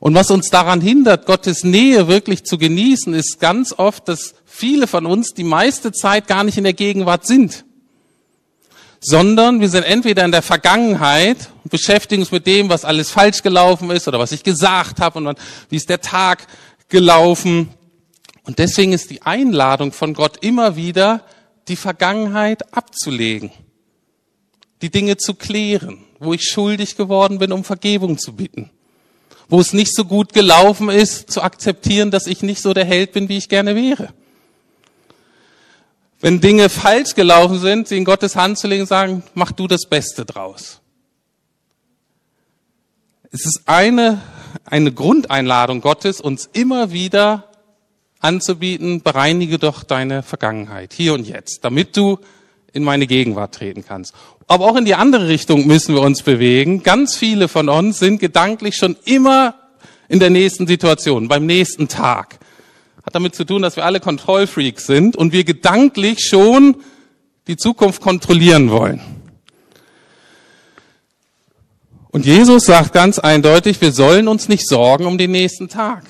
Und 0.00 0.14
was 0.14 0.30
uns 0.30 0.50
daran 0.50 0.80
hindert, 0.80 1.26
Gottes 1.26 1.64
Nähe 1.64 2.08
wirklich 2.08 2.44
zu 2.44 2.58
genießen, 2.58 3.14
ist 3.14 3.40
ganz 3.40 3.74
oft, 3.76 4.08
dass 4.08 4.34
viele 4.44 4.86
von 4.86 5.06
uns 5.06 5.34
die 5.34 5.44
meiste 5.44 5.92
Zeit 5.92 6.26
gar 6.26 6.44
nicht 6.44 6.58
in 6.58 6.64
der 6.64 6.74
Gegenwart 6.74 7.26
sind. 7.26 7.64
Sondern 9.00 9.60
wir 9.60 9.68
sind 9.68 9.84
entweder 9.84 10.24
in 10.24 10.32
der 10.32 10.42
Vergangenheit 10.42 11.50
und 11.64 11.70
beschäftigen 11.70 12.22
uns 12.22 12.32
mit 12.32 12.46
dem, 12.46 12.68
was 12.68 12.84
alles 12.84 13.10
falsch 13.10 13.42
gelaufen 13.42 13.90
ist 13.90 14.08
oder 14.08 14.18
was 14.18 14.32
ich 14.32 14.42
gesagt 14.42 15.00
habe 15.00 15.18
und 15.18 15.38
wie 15.70 15.76
ist 15.76 15.88
der 15.88 16.00
Tag 16.00 16.46
gelaufen. 16.88 17.68
Und 18.44 18.58
deswegen 18.58 18.92
ist 18.92 19.10
die 19.10 19.22
Einladung 19.22 19.92
von 19.92 20.14
Gott 20.14 20.38
immer 20.40 20.76
wieder, 20.76 21.22
die 21.68 21.76
Vergangenheit 21.76 22.72
abzulegen, 22.74 23.50
die 24.82 24.90
Dinge 24.90 25.16
zu 25.16 25.34
klären, 25.34 26.05
wo 26.18 26.32
ich 26.32 26.44
schuldig 26.44 26.96
geworden 26.96 27.38
bin, 27.38 27.52
um 27.52 27.64
Vergebung 27.64 28.18
zu 28.18 28.34
bitten 28.34 28.70
wo 29.48 29.60
es 29.60 29.72
nicht 29.72 29.94
so 29.94 30.04
gut 30.04 30.32
gelaufen 30.32 30.88
ist, 30.88 31.30
zu 31.30 31.42
akzeptieren, 31.42 32.10
dass 32.10 32.26
ich 32.26 32.42
nicht 32.42 32.60
so 32.60 32.74
der 32.74 32.84
Held 32.84 33.12
bin, 33.12 33.28
wie 33.28 33.36
ich 33.36 33.48
gerne 33.48 33.76
wäre. 33.76 34.08
Wenn 36.20 36.40
Dinge 36.40 36.68
falsch 36.68 37.14
gelaufen 37.14 37.60
sind, 37.60 37.88
sie 37.88 37.98
in 37.98 38.04
Gottes 38.04 38.36
Hand 38.36 38.58
zu 38.58 38.66
legen 38.66 38.86
sagen, 38.86 39.22
mach 39.34 39.52
du 39.52 39.66
das 39.66 39.86
Beste 39.86 40.24
draus. 40.24 40.80
Es 43.30 43.44
ist 43.44 43.62
eine, 43.66 44.20
eine 44.64 44.92
Grundeinladung 44.92 45.80
Gottes, 45.80 46.20
uns 46.20 46.48
immer 46.52 46.90
wieder 46.90 47.50
anzubieten, 48.18 49.02
bereinige 49.02 49.58
doch 49.58 49.84
deine 49.84 50.22
Vergangenheit, 50.22 50.94
hier 50.94 51.12
und 51.12 51.28
jetzt, 51.28 51.64
damit 51.64 51.96
du 51.96 52.18
in 52.72 52.82
meine 52.82 53.06
Gegenwart 53.06 53.54
treten 53.54 53.84
kannst. 53.84 54.14
Aber 54.46 54.66
auch 54.66 54.76
in 54.76 54.84
die 54.84 54.94
andere 54.94 55.28
Richtung 55.28 55.66
müssen 55.66 55.94
wir 55.94 56.02
uns 56.02 56.22
bewegen. 56.22 56.82
Ganz 56.82 57.16
viele 57.16 57.48
von 57.48 57.68
uns 57.68 57.98
sind 57.98 58.18
gedanklich 58.20 58.76
schon 58.76 58.96
immer 59.04 59.54
in 60.08 60.20
der 60.20 60.30
nächsten 60.30 60.66
Situation, 60.66 61.26
beim 61.28 61.46
nächsten 61.46 61.88
Tag. 61.88 62.38
Hat 63.04 63.14
damit 63.14 63.34
zu 63.34 63.44
tun, 63.44 63.62
dass 63.62 63.76
wir 63.76 63.84
alle 63.84 64.00
Kontrollfreaks 64.00 64.86
sind 64.86 65.16
und 65.16 65.32
wir 65.32 65.44
gedanklich 65.44 66.20
schon 66.24 66.76
die 67.48 67.56
Zukunft 67.56 68.00
kontrollieren 68.00 68.70
wollen. 68.70 69.00
Und 72.10 72.24
Jesus 72.24 72.64
sagt 72.66 72.92
ganz 72.92 73.18
eindeutig, 73.18 73.80
wir 73.80 73.92
sollen 73.92 74.26
uns 74.26 74.48
nicht 74.48 74.66
sorgen 74.66 75.06
um 75.06 75.18
den 75.18 75.32
nächsten 75.32 75.68
Tag. 75.68 76.04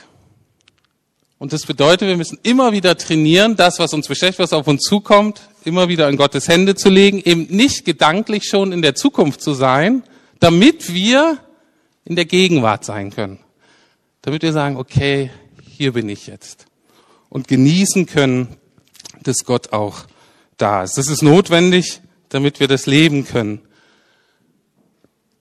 Und 1.38 1.52
das 1.52 1.66
bedeutet, 1.66 2.08
wir 2.08 2.16
müssen 2.16 2.38
immer 2.42 2.72
wieder 2.72 2.96
trainieren, 2.96 3.56
das, 3.56 3.78
was 3.78 3.92
uns 3.92 4.06
beschäftigt, 4.08 4.38
was 4.38 4.52
auf 4.52 4.66
uns 4.68 4.82
zukommt, 4.82 5.40
immer 5.66 5.88
wieder 5.88 6.08
in 6.08 6.16
Gottes 6.16 6.48
Hände 6.48 6.74
zu 6.76 6.88
legen, 6.88 7.20
eben 7.24 7.46
nicht 7.48 7.84
gedanklich 7.84 8.44
schon 8.44 8.72
in 8.72 8.82
der 8.82 8.94
Zukunft 8.94 9.40
zu 9.40 9.52
sein, 9.52 10.04
damit 10.38 10.94
wir 10.94 11.38
in 12.04 12.14
der 12.14 12.24
Gegenwart 12.24 12.84
sein 12.84 13.10
können. 13.10 13.40
Damit 14.22 14.42
wir 14.42 14.52
sagen, 14.52 14.76
okay, 14.76 15.30
hier 15.68 15.92
bin 15.92 16.08
ich 16.08 16.26
jetzt. 16.26 16.66
Und 17.28 17.48
genießen 17.48 18.06
können, 18.06 18.56
dass 19.22 19.44
Gott 19.44 19.72
auch 19.72 20.06
da 20.56 20.84
ist. 20.84 20.96
Das 20.96 21.08
ist 21.08 21.22
notwendig, 21.22 22.00
damit 22.28 22.60
wir 22.60 22.68
das 22.68 22.86
leben 22.86 23.26
können, 23.26 23.60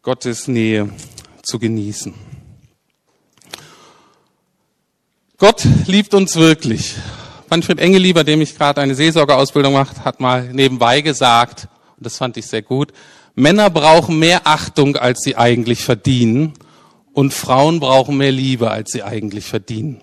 Gottes 0.01 0.47
Nähe 0.47 0.89
zu 1.43 1.59
genießen. 1.59 2.13
Gott 5.37 5.65
liebt 5.85 6.13
uns 6.13 6.35
wirklich. 6.35 6.95
Manfred 7.49 7.79
Engeli, 7.79 8.13
bei 8.13 8.23
dem 8.23 8.41
ich 8.41 8.57
gerade 8.57 8.81
eine 8.81 8.95
Seelsorgeausbildung 8.95 9.73
macht, 9.73 10.03
hat 10.03 10.19
mal 10.19 10.51
nebenbei 10.51 11.01
gesagt, 11.01 11.67
und 11.97 12.05
das 12.05 12.17
fand 12.17 12.37
ich 12.37 12.47
sehr 12.47 12.61
gut, 12.61 12.91
Männer 13.35 13.69
brauchen 13.69 14.17
mehr 14.17 14.41
Achtung, 14.45 14.95
als 14.95 15.21
sie 15.21 15.35
eigentlich 15.35 15.83
verdienen, 15.83 16.53
und 17.13 17.33
Frauen 17.33 17.79
brauchen 17.79 18.17
mehr 18.17 18.31
Liebe, 18.31 18.71
als 18.71 18.91
sie 18.91 19.03
eigentlich 19.03 19.45
verdienen. 19.45 20.01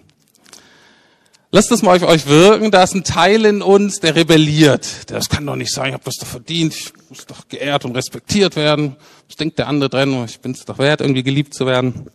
Lasst 1.50 1.70
das 1.70 1.82
mal 1.82 1.96
auf 1.96 2.02
euch 2.04 2.26
wirken, 2.26 2.70
da 2.70 2.82
ist 2.82 2.94
ein 2.94 3.04
Teil 3.04 3.44
in 3.44 3.60
uns, 3.60 4.00
der 4.00 4.14
rebelliert. 4.14 5.10
Das 5.10 5.28
kann 5.28 5.44
doch 5.44 5.56
nicht 5.56 5.70
sein, 5.70 5.88
ich 5.88 5.92
habe 5.92 6.04
das 6.04 6.16
doch 6.16 6.26
verdient, 6.26 6.74
ich 6.74 6.92
muss 7.10 7.26
doch 7.26 7.46
geehrt 7.48 7.84
und 7.84 7.94
respektiert 7.94 8.56
werden. 8.56 8.96
Was 9.28 9.36
denkt 9.36 9.58
der 9.58 9.68
andere 9.68 9.90
drin? 9.90 10.24
Ich 10.24 10.40
bin 10.40 10.52
es 10.52 10.64
doch 10.64 10.78
wert, 10.78 11.02
irgendwie 11.02 11.22
geliebt 11.22 11.52
zu 11.52 11.66
werden. 11.66 12.06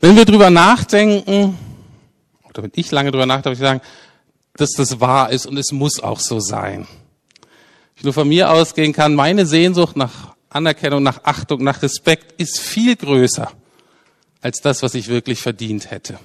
Wenn 0.00 0.16
wir 0.16 0.24
drüber 0.24 0.50
nachdenken, 0.50 1.56
oder 2.50 2.62
wenn 2.64 2.72
ich 2.74 2.90
lange 2.90 3.10
drüber 3.10 3.26
nachdenke, 3.26 3.54
ich 3.54 3.58
sagen, 3.58 3.80
dass 4.54 4.70
das 4.72 5.00
wahr 5.00 5.30
ist 5.30 5.46
und 5.46 5.56
es 5.56 5.72
muss 5.72 6.00
auch 6.00 6.20
so 6.20 6.40
sein. 6.40 6.86
Ich 7.96 8.04
nur 8.04 8.12
von 8.12 8.28
mir 8.28 8.50
ausgehen 8.50 8.92
kann, 8.92 9.14
meine 9.14 9.46
Sehnsucht 9.46 9.96
nach 9.96 10.34
Anerkennung, 10.48 11.02
nach 11.02 11.24
Achtung, 11.24 11.62
nach 11.62 11.82
Respekt 11.82 12.40
ist 12.40 12.58
viel 12.58 12.96
größer 12.96 13.52
als 14.40 14.60
das, 14.60 14.82
was 14.82 14.94
ich 14.94 15.08
wirklich 15.08 15.40
verdient 15.40 15.90
hätte. 15.90 16.18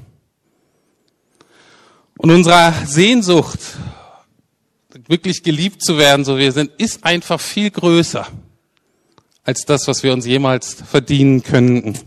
Und 2.18 2.32
unsere 2.32 2.74
Sehnsucht, 2.86 3.60
wirklich 5.08 5.44
geliebt 5.44 5.84
zu 5.84 5.98
werden, 5.98 6.24
so 6.24 6.38
wie 6.38 6.42
wir 6.42 6.52
sind, 6.54 6.72
ist 6.78 7.04
einfach 7.04 7.42
viel 7.42 7.70
größer 7.70 8.26
als 9.44 9.66
das, 9.66 9.88
was 9.88 10.02
wir 10.02 10.14
uns 10.14 10.26
jemals 10.26 10.74
verdienen 10.74 11.44
könnten. 11.44 12.00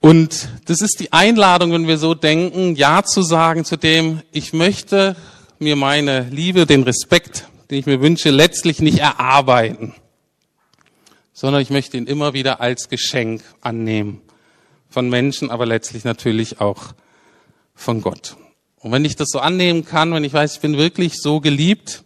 Und 0.00 0.48
das 0.66 0.80
ist 0.80 1.00
die 1.00 1.12
Einladung, 1.12 1.72
wenn 1.72 1.88
wir 1.88 1.98
so 1.98 2.14
denken, 2.14 2.76
Ja 2.76 3.02
zu 3.02 3.22
sagen 3.22 3.64
zu 3.64 3.76
dem, 3.76 4.22
ich 4.30 4.52
möchte 4.52 5.16
mir 5.58 5.74
meine 5.74 6.28
Liebe, 6.30 6.66
den 6.66 6.84
Respekt, 6.84 7.48
den 7.70 7.80
ich 7.80 7.86
mir 7.86 8.00
wünsche, 8.00 8.30
letztlich 8.30 8.80
nicht 8.80 8.98
erarbeiten, 8.98 9.94
sondern 11.32 11.62
ich 11.62 11.70
möchte 11.70 11.96
ihn 11.96 12.06
immer 12.06 12.32
wieder 12.32 12.60
als 12.60 12.88
Geschenk 12.88 13.42
annehmen. 13.60 14.22
Von 14.90 15.10
Menschen, 15.10 15.50
aber 15.50 15.66
letztlich 15.66 16.04
natürlich 16.04 16.60
auch 16.60 16.94
von 17.74 18.00
Gott. 18.00 18.36
Und 18.76 18.92
wenn 18.92 19.04
ich 19.04 19.16
das 19.16 19.28
so 19.28 19.38
annehmen 19.38 19.84
kann, 19.84 20.14
wenn 20.14 20.24
ich 20.24 20.32
weiß, 20.32 20.54
ich 20.54 20.60
bin 20.60 20.78
wirklich 20.78 21.14
so 21.20 21.40
geliebt, 21.40 22.04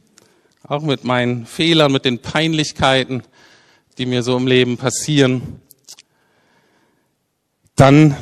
auch 0.66 0.82
mit 0.82 1.04
meinen 1.04 1.46
Fehlern, 1.46 1.92
mit 1.92 2.04
den 2.04 2.20
Peinlichkeiten, 2.20 3.22
die 3.98 4.06
mir 4.06 4.22
so 4.22 4.36
im 4.36 4.46
Leben 4.46 4.78
passieren, 4.78 5.60
dann 7.76 8.16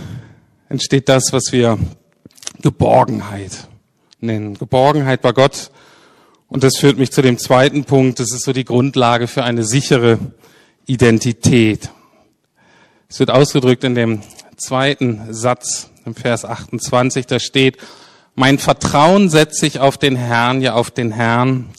entsteht 0.69 1.09
das, 1.09 1.33
was 1.33 1.52
wir 1.52 1.78
Geborgenheit 2.62 3.69
nennen. 4.21 4.54
Geborgenheit 4.54 5.23
bei 5.23 5.33
Gott. 5.33 5.71
Und 6.49 6.64
das 6.64 6.76
führt 6.76 6.99
mich 6.99 7.12
zu 7.12 7.23
dem 7.23 7.38
zweiten 7.38 7.85
Punkt. 7.85 8.21
Das 8.21 8.33
ist 8.33 8.45
so 8.45 8.52
die 8.52 8.64
Grundlage 8.64 9.26
für 9.26 9.45
eine 9.45 9.64
sichere 9.64 10.19
Identität. 10.87 11.90
Es 13.09 13.19
wird 13.19 13.30
ausgedrückt 13.30 13.85
in 13.85 13.95
dem 13.95 14.23
zweiten 14.57 15.33
Satz 15.33 15.90
im 16.04 16.14
Vers 16.14 16.45
28. 16.45 17.26
Da 17.26 17.38
steht, 17.38 17.78
mein 18.35 18.59
Vertrauen 18.59 19.28
setze 19.28 19.66
ich 19.66 19.80
auf 19.80 19.99
den 19.99 20.16
Herrn, 20.16 20.61
ja 20.61 20.75
auf 20.75 20.90
den 20.90 21.12
Herrn. 21.12 21.71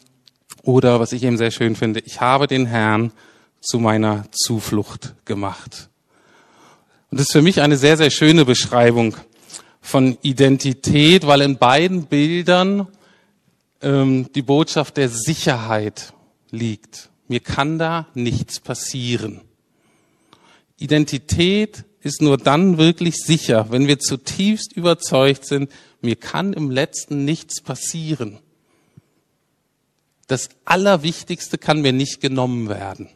Oder 0.64 1.00
was 1.00 1.12
ich 1.12 1.24
eben 1.24 1.38
sehr 1.38 1.52
schön 1.52 1.76
finde, 1.76 2.02
ich 2.02 2.22
habe 2.22 2.48
den 2.48 2.66
Herrn 2.66 3.12
zu 3.62 3.80
meiner 3.80 4.26
Zuflucht 4.32 5.16
gemacht. 5.26 5.91
Und 7.12 7.20
das 7.20 7.28
ist 7.28 7.34
für 7.34 7.42
mich 7.42 7.60
eine 7.60 7.76
sehr, 7.76 7.98
sehr 7.98 8.10
schöne 8.10 8.46
Beschreibung 8.46 9.18
von 9.82 10.18
Identität, 10.22 11.28
weil 11.28 11.42
in 11.42 11.58
beiden 11.58 12.06
Bildern 12.06 12.88
ähm, 13.82 14.32
die 14.34 14.42
Botschaft 14.42 14.96
der 14.96 15.10
Sicherheit 15.10 16.14
liegt. 16.52 17.10
Mir 17.28 17.42
kann 17.42 17.78
da 17.78 18.08
nichts 18.14 18.62
passieren. 18.62 19.42
Identität 20.78 21.84
ist 22.00 22.22
nur 22.22 22.38
dann 22.38 22.78
wirklich 22.78 23.18
sicher, 23.18 23.68
wenn 23.72 23.88
wir 23.88 24.00
zutiefst 24.00 24.72
überzeugt 24.72 25.46
sind, 25.46 25.70
mir 26.02 26.16
kann 26.16 26.54
im 26.54 26.72
letzten 26.72 27.26
nichts 27.26 27.60
passieren. 27.60 28.40
Das 30.28 30.48
Allerwichtigste 30.64 31.58
kann 31.58 31.82
mir 31.82 31.92
nicht 31.92 32.22
genommen 32.22 32.70
werden 32.70 33.10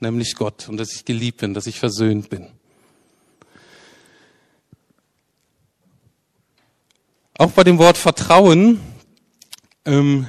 nämlich 0.00 0.34
Gott 0.34 0.68
und 0.68 0.76
dass 0.76 0.92
ich 0.92 1.04
geliebt 1.04 1.38
bin, 1.38 1.54
dass 1.54 1.66
ich 1.66 1.78
versöhnt 1.78 2.30
bin. 2.30 2.48
Auch 7.38 7.50
bei 7.50 7.64
dem 7.64 7.78
Wort 7.78 7.98
Vertrauen 7.98 8.80
ähm, 9.84 10.26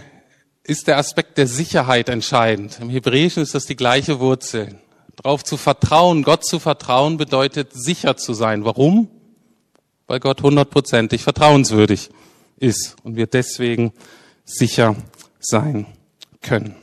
ist 0.64 0.88
der 0.88 0.98
Aspekt 0.98 1.38
der 1.38 1.48
Sicherheit 1.48 2.10
entscheidend. 2.10 2.80
Im 2.82 2.90
Hebräischen 2.90 3.44
ist 3.44 3.56
das 3.56 3.66
die 3.66 3.78
gleiche 3.78 4.20
Wurzel. 4.20 4.80
Darauf 5.16 5.44
zu 5.44 5.58
vertrauen, 5.58 6.24
Gott 6.24 6.46
zu 6.46 6.60
vertrauen, 6.60 7.18
bedeutet 7.18 7.70
sicher 7.74 8.18
zu 8.18 8.34
sein. 8.34 8.66
Warum? 8.66 9.10
weil 10.08 10.20
Gott 10.20 10.42
hundertprozentig 10.42 11.22
vertrauenswürdig 11.22 12.10
ist 12.58 12.96
und 13.04 13.16
wir 13.16 13.28
deswegen 13.28 13.94
sicher 14.46 14.96
sein 15.40 15.86
können. 16.42 16.76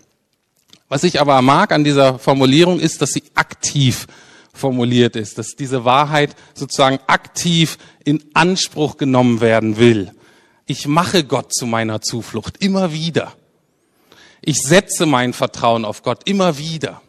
Was 0.94 1.02
ich 1.02 1.20
aber 1.20 1.42
mag 1.42 1.72
an 1.72 1.82
dieser 1.82 2.20
Formulierung 2.20 2.78
ist, 2.78 3.02
dass 3.02 3.10
sie 3.10 3.24
aktiv 3.34 4.06
formuliert 4.52 5.16
ist, 5.16 5.38
dass 5.38 5.56
diese 5.56 5.84
Wahrheit 5.84 6.36
sozusagen 6.54 7.00
aktiv 7.08 7.78
in 8.04 8.22
Anspruch 8.32 8.96
genommen 8.96 9.40
werden 9.40 9.76
will. 9.76 10.12
Ich 10.66 10.86
mache 10.86 11.24
Gott 11.24 11.52
zu 11.52 11.66
meiner 11.66 12.00
Zuflucht 12.00 12.62
immer 12.62 12.92
wieder. 12.92 13.32
Ich 14.40 14.58
setze 14.58 15.04
mein 15.04 15.32
Vertrauen 15.32 15.84
auf 15.84 16.04
Gott 16.04 16.28
immer 16.28 16.58
wieder. 16.58 17.02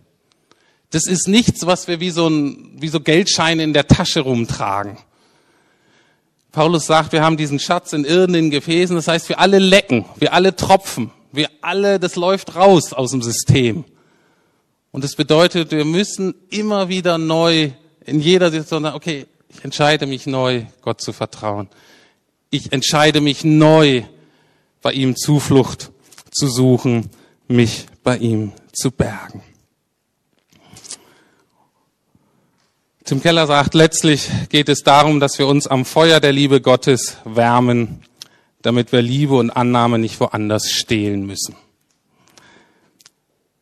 Das 0.89 1.06
ist 1.06 1.27
nichts, 1.27 1.68
was 1.68 1.88
wir 1.88 2.00
wie 2.00 2.10
so, 2.10 2.27
ein, 2.27 2.77
wie 2.80 2.88
so 2.88 3.00
Geldscheine 3.00 3.62
in 3.62 3.74
der 3.74 3.86
Tasche 3.86 4.22
rumtragen. 4.22 4.98
Paulus 6.51 6.88
sagt, 6.88 7.12
wir 7.12 7.22
haben 7.22 7.38
diesen 7.38 7.60
Schatz 7.60 7.94
in 7.94 8.04
irdenen 8.04 8.50
Gefäßen, 8.50 8.96
das 8.96 9.08
heißt, 9.08 9.30
wir 9.30 9.39
alle 9.39 9.60
lecken, 9.60 10.06
wir 10.18 10.34
alle 10.34 10.56
tropfen, 10.56 11.12
wir 11.36 11.50
alle, 11.62 12.00
das 12.00 12.15
läuft 12.15 12.56
raus 12.56 12.94
aus 12.94 13.12
dem 13.12 13.22
System. 13.22 13.86
Und 14.92 15.04
das 15.04 15.15
bedeutet, 15.15 15.72
wir 15.72 15.86
müssen 15.86 16.36
immer 16.50 16.89
wieder 16.89 17.18
neu 17.18 17.72
in 18.06 18.20
jeder 18.22 18.51
Situation 18.51 18.84
sagen, 18.84 18.96
okay, 18.96 19.25
ich 19.50 19.63
entscheide 19.63 20.06
mich 20.06 20.27
neu, 20.27 20.63
Gott 20.82 21.01
zu 21.01 21.12
vertrauen. 21.12 21.70
Ich 22.50 22.72
entscheide 22.72 23.22
mich 23.22 23.44
neu, 23.44 24.04
bei 24.82 24.94
ihm 24.94 25.15
Zuflucht 25.15 25.92
zu 26.32 26.48
suchen, 26.48 27.10
mich 27.48 27.88
bei 28.04 28.18
ihm 28.18 28.51
zu 28.72 28.92
bergen. 28.92 29.42
Tim 33.04 33.22
Keller 33.22 33.48
sagt, 33.48 33.74
letztlich 33.74 34.30
geht 34.50 34.70
es 34.70 34.84
darum, 34.84 35.20
dass 35.20 35.39
wir 35.39 35.48
uns 35.48 35.68
am 35.68 35.86
Feuer 35.86 36.20
der 36.20 36.32
Liebe 36.32 36.62
Gottes 36.62 37.18
wärmen, 37.24 38.04
damit 38.65 38.91
wir 38.91 39.01
Liebe 39.03 39.36
und 39.36 39.51
Annahme 39.51 40.00
nicht 40.00 40.19
woanders 40.19 40.72
stehlen 40.72 41.27
müssen. 41.27 41.55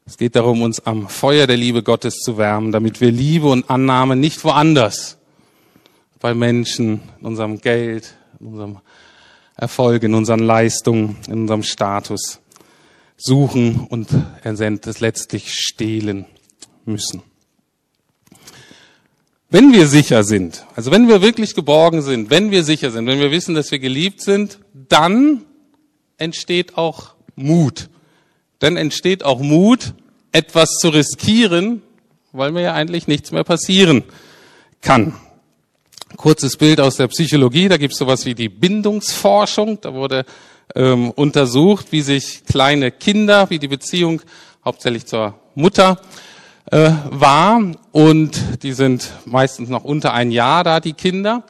Es 0.06 0.18
geht 0.18 0.38
darum, 0.38 0.62
uns 0.62 0.80
am 0.86 1.10
Feuer 1.10 1.46
der 1.46 1.58
Liebe 1.58 1.84
Gottes 1.84 2.20
zu 2.20 2.38
wärmen, 2.38 2.72
damit 2.72 3.02
wir 3.02 3.12
Liebe 3.12 3.48
und 3.48 3.70
Annahme 3.70 4.16
nicht 4.16 4.44
woanders, 4.46 5.18
bei 6.22 6.34
Menschen, 6.34 7.02
in 7.20 7.26
unserem 7.26 7.60
Geld, 7.60 8.16
in 8.40 8.48
unserem 8.48 8.80
Erfolg, 9.58 10.04
in 10.04 10.14
unseren 10.14 10.40
Leistungen, 10.40 11.18
in 11.28 11.42
unserem 11.42 11.64
Status 11.64 12.40
suchen 13.18 13.86
und 13.90 14.08
letztlich 15.02 15.54
stehlen 15.54 16.28
müssen. 16.86 17.24
Wenn 19.54 19.72
wir 19.72 19.88
sicher 19.88 20.26
sind, 20.26 20.66
also 20.76 20.92
wenn 20.92 21.08
wir 21.08 21.22
wirklich 21.22 21.56
geborgen 21.56 22.02
sind, 22.02 22.30
wenn 22.30 22.52
wir 22.52 22.66
sicher 22.66 22.92
sind, 22.92 23.08
wenn 23.08 23.20
wir 23.20 23.32
wissen, 23.32 23.56
dass 23.56 23.72
wir 23.72 23.80
geliebt 23.80 24.20
sind, 24.20 24.60
dann 24.74 25.46
entsteht 26.18 26.78
auch 26.78 27.14
Mut 27.36 27.88
dann 28.64 28.78
entsteht 28.78 29.26
auch 29.26 29.42
Mut, 29.42 29.94
etwas 30.32 30.78
zu 30.80 30.88
riskieren, 30.88 31.82
weil 32.32 32.54
mir 32.54 32.62
ja 32.62 32.74
eigentlich 32.74 33.08
nichts 33.08 33.34
mehr 33.34 33.44
passieren 33.44 34.04
kann. 34.80 35.16
Kurzes 36.16 36.56
Bild 36.56 36.80
aus 36.80 36.96
der 36.96 37.10
Psychologie, 37.10 37.68
da 37.68 37.76
gibt 37.76 37.92
es 37.92 38.00
sowas 38.00 38.26
wie 38.26 38.36
die 38.36 38.48
Bindungsforschung. 38.48 39.82
Da 39.82 39.94
wurde 39.94 40.24
ähm, 40.76 41.12
untersucht, 41.12 41.88
wie 41.92 42.00
sich 42.00 42.46
kleine 42.46 42.90
Kinder, 42.90 43.50
wie 43.50 43.60
die 43.60 43.68
Beziehung 43.68 44.22
hauptsächlich 44.64 45.08
zur 45.08 45.38
Mutter 45.56 46.00
äh, 46.72 46.92
war. 47.10 47.62
Und 47.92 48.64
die 48.64 48.74
sind 48.74 49.12
meistens 49.26 49.70
noch 49.70 49.84
unter 49.84 50.14
ein 50.14 50.32
Jahr 50.32 50.64
da, 50.64 50.80
die 50.80 50.94
Kinder. 50.94 51.44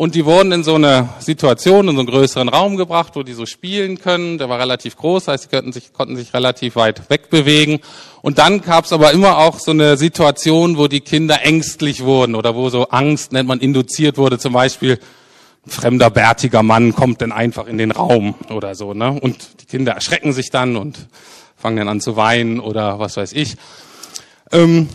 Und 0.00 0.14
die 0.14 0.24
wurden 0.24 0.50
in 0.52 0.64
so 0.64 0.76
eine 0.76 1.10
Situation, 1.18 1.86
in 1.88 1.94
so 1.94 2.00
einen 2.00 2.08
größeren 2.08 2.48
Raum 2.48 2.78
gebracht, 2.78 3.16
wo 3.16 3.22
die 3.22 3.34
so 3.34 3.44
spielen 3.44 3.98
können. 3.98 4.38
Der 4.38 4.48
war 4.48 4.58
relativ 4.58 4.96
groß, 4.96 5.28
heißt, 5.28 5.42
sie 5.42 5.50
konnten 5.50 5.72
sich, 5.72 5.92
konnten 5.92 6.16
sich 6.16 6.32
relativ 6.32 6.76
weit 6.76 7.10
wegbewegen. 7.10 7.80
Und 8.22 8.38
dann 8.38 8.62
gab 8.62 8.86
es 8.86 8.94
aber 8.94 9.12
immer 9.12 9.36
auch 9.36 9.58
so 9.58 9.72
eine 9.72 9.98
Situation, 9.98 10.78
wo 10.78 10.88
die 10.88 11.00
Kinder 11.00 11.42
ängstlich 11.42 12.02
wurden 12.02 12.34
oder 12.34 12.54
wo 12.54 12.70
so 12.70 12.88
Angst, 12.88 13.32
nennt 13.32 13.46
man, 13.46 13.60
induziert 13.60 14.16
wurde. 14.16 14.38
Zum 14.38 14.54
Beispiel, 14.54 14.98
ein 15.66 15.70
fremder, 15.70 16.08
bärtiger 16.08 16.62
Mann 16.62 16.94
kommt 16.94 17.20
dann 17.20 17.32
einfach 17.32 17.66
in 17.66 17.76
den 17.76 17.90
Raum 17.90 18.36
oder 18.48 18.74
so. 18.74 18.94
Ne? 18.94 19.10
Und 19.10 19.60
die 19.60 19.66
Kinder 19.66 19.92
erschrecken 19.92 20.32
sich 20.32 20.48
dann 20.48 20.76
und 20.76 21.08
fangen 21.56 21.76
dann 21.76 21.88
an 21.88 22.00
zu 22.00 22.16
weinen 22.16 22.58
oder 22.58 22.98
was 22.98 23.18
weiß 23.18 23.34
ich. 23.34 23.56
Ähm, 24.52 24.88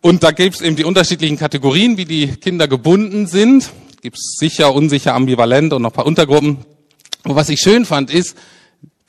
und 0.00 0.22
da 0.22 0.30
gibt 0.30 0.56
es 0.56 0.60
eben 0.62 0.76
die 0.76 0.84
unterschiedlichen 0.84 1.38
Kategorien, 1.38 1.96
wie 1.96 2.04
die 2.04 2.28
Kinder 2.28 2.68
gebunden 2.68 3.26
sind 3.26 3.70
gibt 4.00 4.16
es 4.16 4.36
sicher, 4.38 4.74
unsicher, 4.74 5.14
ambivalent 5.14 5.72
und 5.72 5.82
noch 5.82 5.90
ein 5.90 5.94
paar 5.94 6.06
Untergruppen. 6.06 6.58
Und 7.24 7.36
was 7.36 7.48
ich 7.48 7.60
schön 7.60 7.84
fand, 7.84 8.10
ist, 8.10 8.36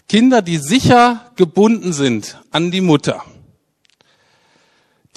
Kinder, 0.08 0.42
die 0.42 0.58
sicher 0.58 1.32
gebunden 1.36 1.94
sind 1.94 2.38
an 2.52 2.72
die 2.72 2.82
Mutter, 2.82 3.24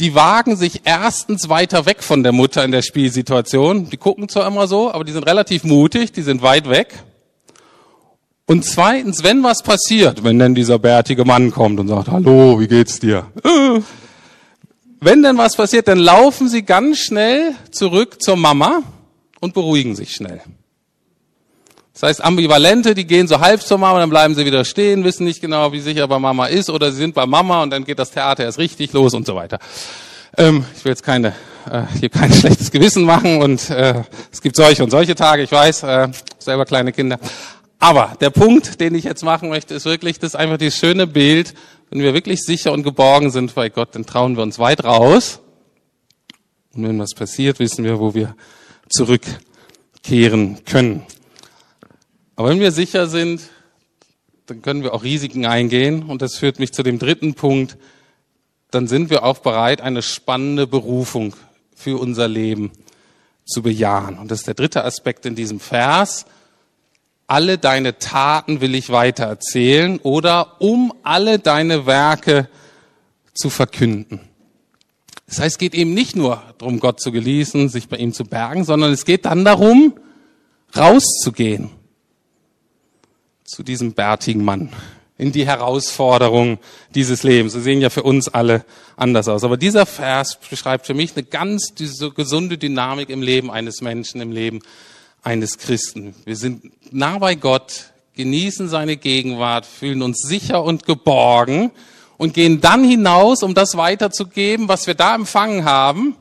die 0.01 0.14
wagen 0.14 0.57
sich 0.57 0.83
erstens 0.85 1.49
weiter 1.49 1.87
weg 1.87 2.03
von 2.03 2.25
der 2.25 2.33
Mutter 2.33 2.64
in 2.64 2.73
der 2.73 2.83
Spielsituation. 2.83 3.90
Die 3.90 3.97
gucken 3.97 4.29
zwar 4.29 4.47
immer 4.47 4.66
so, 4.66 4.92
aber 4.92 5.05
die 5.05 5.12
sind 5.12 5.25
relativ 5.25 5.62
mutig, 5.62 6.11
die 6.11 6.23
sind 6.23 6.42
weit 6.42 6.68
weg. 6.68 6.94
Und 8.47 8.64
zweitens, 8.64 9.23
wenn 9.23 9.42
was 9.42 9.62
passiert, 9.62 10.25
wenn 10.25 10.38
denn 10.38 10.55
dieser 10.55 10.79
bärtige 10.79 11.25
Mann 11.25 11.51
kommt 11.53 11.79
und 11.79 11.88
sagt, 11.88 12.09
hallo, 12.09 12.61
wie 12.61 12.66
geht's 12.68 12.99
dir? 12.99 13.27
Wenn 15.04 15.22
denn 15.22 15.36
was 15.36 15.54
passiert, 15.54 15.86
dann 15.86 15.98
laufen 15.98 16.48
sie 16.48 16.62
ganz 16.62 16.96
schnell 16.96 17.54
zurück 17.70 18.22
zur 18.22 18.36
Mama 18.36 18.82
und 19.38 19.52
beruhigen 19.52 19.94
sich 19.94 20.14
schnell. 20.14 20.40
Das 21.92 22.04
heißt, 22.04 22.24
Ambivalente, 22.24 22.94
die 22.94 23.06
gehen 23.06 23.28
so 23.28 23.38
halb 23.38 23.60
zur 23.60 23.76
Mama, 23.76 23.98
dann 23.98 24.08
bleiben 24.08 24.34
sie 24.34 24.46
wieder 24.46 24.64
stehen, 24.64 25.04
wissen 25.04 25.24
nicht 25.24 25.42
genau, 25.42 25.72
wie 25.72 25.80
sicher 25.80 26.08
bei 26.08 26.18
Mama 26.18 26.46
ist, 26.46 26.70
oder 26.70 26.90
sie 26.90 26.96
sind 26.96 27.14
bei 27.14 27.26
Mama 27.26 27.62
und 27.62 27.68
dann 27.68 27.84
geht 27.84 27.98
das 27.98 28.12
Theater 28.12 28.44
erst 28.44 28.56
richtig 28.56 28.94
los 28.94 29.12
und 29.12 29.26
so 29.26 29.34
weiter. 29.34 29.58
Ähm, 30.38 30.64
ich 30.74 30.82
will 30.86 30.92
jetzt 30.92 31.02
keine, 31.02 31.34
äh, 31.70 31.82
hier 32.00 32.08
kein 32.08 32.32
schlechtes 32.32 32.70
Gewissen 32.70 33.04
machen 33.04 33.42
und 33.42 33.68
äh, 33.68 34.04
es 34.32 34.40
gibt 34.40 34.56
solche 34.56 34.82
und 34.82 34.90
solche 34.90 35.14
Tage, 35.14 35.42
ich 35.42 35.52
weiß, 35.52 35.82
äh, 35.82 36.08
selber 36.38 36.64
kleine 36.64 36.92
Kinder. 36.92 37.18
Aber 37.78 38.16
der 38.22 38.30
Punkt, 38.30 38.80
den 38.80 38.94
ich 38.94 39.04
jetzt 39.04 39.22
machen 39.22 39.50
möchte, 39.50 39.74
ist 39.74 39.84
wirklich, 39.84 40.18
das 40.18 40.28
ist 40.28 40.36
einfach 40.36 40.56
dieses 40.56 40.78
schöne 40.78 41.06
Bild, 41.06 41.52
wenn 41.94 42.02
wir 42.02 42.12
wirklich 42.12 42.40
sicher 42.42 42.72
und 42.72 42.83
geborgen 42.83 43.30
sind 43.30 43.54
bei 43.54 43.68
Gott, 43.68 43.94
dann 43.94 44.04
trauen 44.04 44.37
wir 44.37 44.42
uns 44.42 44.59
weit 44.59 44.83
raus. 44.83 45.38
Und 46.74 46.88
wenn 46.88 46.98
was 46.98 47.14
passiert, 47.14 47.61
wissen 47.61 47.85
wir, 47.85 48.00
wo 48.00 48.14
wir 48.14 48.35
zurückkehren 48.88 50.64
können. 50.64 51.07
Aber 52.35 52.48
wenn 52.48 52.59
wir 52.59 52.72
sicher 52.72 53.07
sind, 53.07 53.42
dann 54.46 54.61
können 54.61 54.83
wir 54.83 54.92
auch 54.92 55.04
Risiken 55.04 55.46
eingehen. 55.46 56.02
Und 56.02 56.20
das 56.20 56.35
führt 56.35 56.59
mich 56.59 56.72
zu 56.72 56.83
dem 56.83 56.98
dritten 56.98 57.35
Punkt. 57.35 57.76
Dann 58.72 58.88
sind 58.88 59.09
wir 59.09 59.22
auch 59.22 59.38
bereit, 59.38 59.80
eine 59.80 60.02
spannende 60.02 60.66
Berufung 60.66 61.37
für 61.76 62.00
unser 62.00 62.26
Leben 62.26 62.72
zu 63.44 63.62
bejahen. 63.62 64.18
Und 64.18 64.33
das 64.33 64.40
ist 64.40 64.48
der 64.48 64.54
dritte 64.54 64.83
Aspekt 64.83 65.26
in 65.26 65.37
diesem 65.37 65.61
Vers. 65.61 66.26
Alle 67.26 67.58
deine 67.58 67.98
Taten 67.98 68.60
will 68.60 68.74
ich 68.74 68.90
weiter 68.90 69.24
erzählen 69.24 69.98
oder 69.98 70.60
um 70.60 70.92
alle 71.02 71.38
deine 71.38 71.87
Werke 71.87 72.48
zu 73.32 73.50
verkünden. 73.50 74.20
Das 75.26 75.38
heißt, 75.38 75.54
es 75.54 75.58
geht 75.58 75.74
eben 75.74 75.94
nicht 75.94 76.16
nur 76.16 76.42
darum, 76.58 76.80
Gott 76.80 77.00
zu 77.00 77.10
geließen, 77.10 77.68
sich 77.68 77.88
bei 77.88 77.96
ihm 77.96 78.12
zu 78.12 78.24
bergen, 78.24 78.64
sondern 78.64 78.92
es 78.92 79.04
geht 79.04 79.24
dann 79.24 79.44
darum, 79.44 79.94
rauszugehen 80.76 81.70
zu 83.44 83.62
diesem 83.62 83.94
bärtigen 83.94 84.44
Mann 84.44 84.70
in 85.16 85.32
die 85.32 85.46
Herausforderung 85.46 86.58
dieses 86.94 87.22
Lebens. 87.22 87.52
Sie 87.52 87.62
sehen 87.62 87.80
ja 87.80 87.88
für 87.88 88.02
uns 88.02 88.28
alle 88.28 88.64
anders 88.96 89.28
aus. 89.28 89.44
Aber 89.44 89.56
dieser 89.56 89.87
Vers 89.87 90.38
beschreibt 90.50 90.87
für 90.87 90.94
mich 90.94 91.16
eine 91.16 91.24
ganz 91.24 91.74
gesunde 92.16 92.58
Dynamik 92.58 93.10
im 93.10 93.22
Leben 93.22 93.50
eines 93.50 93.80
Menschen, 93.80 94.20
im 94.20 94.32
Leben 94.32 94.60
eines 95.24 95.58
Christen. 95.58 96.14
Wir 96.24 96.37
sind 96.37 96.70
nah 96.92 97.18
bei 97.18 97.34
Gott, 97.34 97.92
genießen 98.14 98.68
seine 98.68 98.96
Gegenwart, 98.96 99.66
fühlen 99.66 100.02
uns 100.02 100.20
sicher 100.20 100.62
und 100.62 100.84
geborgen 100.84 101.72
und 102.18 102.34
gehen 102.34 102.60
dann 102.60 102.84
hinaus, 102.84 103.42
um 103.42 103.54
das 103.54 103.76
weiterzugeben, 103.76 104.68
was 104.68 104.87
wir 104.87 104.94
da 104.94 105.14
empfangen 105.14 105.64
haben. 105.64 106.14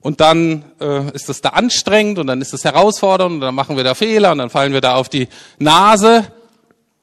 Und 0.00 0.20
dann 0.20 0.64
äh, 0.80 1.10
ist 1.12 1.28
das 1.28 1.40
da 1.40 1.50
anstrengend 1.50 2.20
und 2.20 2.28
dann 2.28 2.40
ist 2.40 2.52
das 2.52 2.64
herausfordernd 2.64 3.34
und 3.34 3.40
dann 3.40 3.54
machen 3.54 3.76
wir 3.76 3.84
da 3.84 3.94
Fehler 3.94 4.32
und 4.32 4.38
dann 4.38 4.48
fallen 4.48 4.72
wir 4.72 4.80
da 4.80 4.94
auf 4.94 5.08
die 5.08 5.28
Nase. 5.58 6.18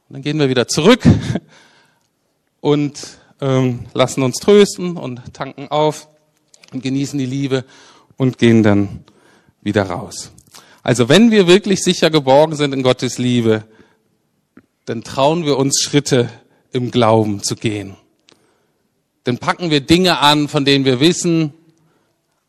Und 0.07 0.13
dann 0.13 0.21
gehen 0.21 0.39
wir 0.39 0.49
wieder 0.49 0.67
zurück 0.67 1.01
und 2.61 2.99
ähm, 3.41 3.87
lassen 3.93 4.23
uns 4.23 4.37
trösten 4.37 4.95
und 4.95 5.33
tanken 5.33 5.67
auf 5.69 6.07
und 6.71 6.81
genießen 6.81 7.19
die 7.19 7.25
Liebe 7.25 7.65
und 8.15 8.37
gehen 8.37 8.63
dann 8.63 9.03
wieder 9.61 9.83
raus. 9.83 10.31
Also 10.85 11.09
wenn 11.09 11.31
wir 11.31 11.47
wirklich 11.47 11.81
sicher 11.81 12.11
geborgen 12.11 12.55
sind 12.55 12.71
in 12.71 12.83
Gottes 12.83 13.17
Liebe, 13.17 13.63
dann 14.85 15.03
trauen 15.03 15.43
wir 15.43 15.57
uns 15.57 15.81
Schritte 15.81 16.29
im 16.71 16.91
Glauben 16.91 17.41
zu 17.41 17.55
gehen. 17.55 17.95
Dann 19.23 19.39
packen 19.39 19.71
wir 19.71 19.81
Dinge 19.81 20.19
an, 20.19 20.47
von 20.47 20.63
denen 20.63 20.85
wir 20.85 20.99
wissen, 20.99 21.55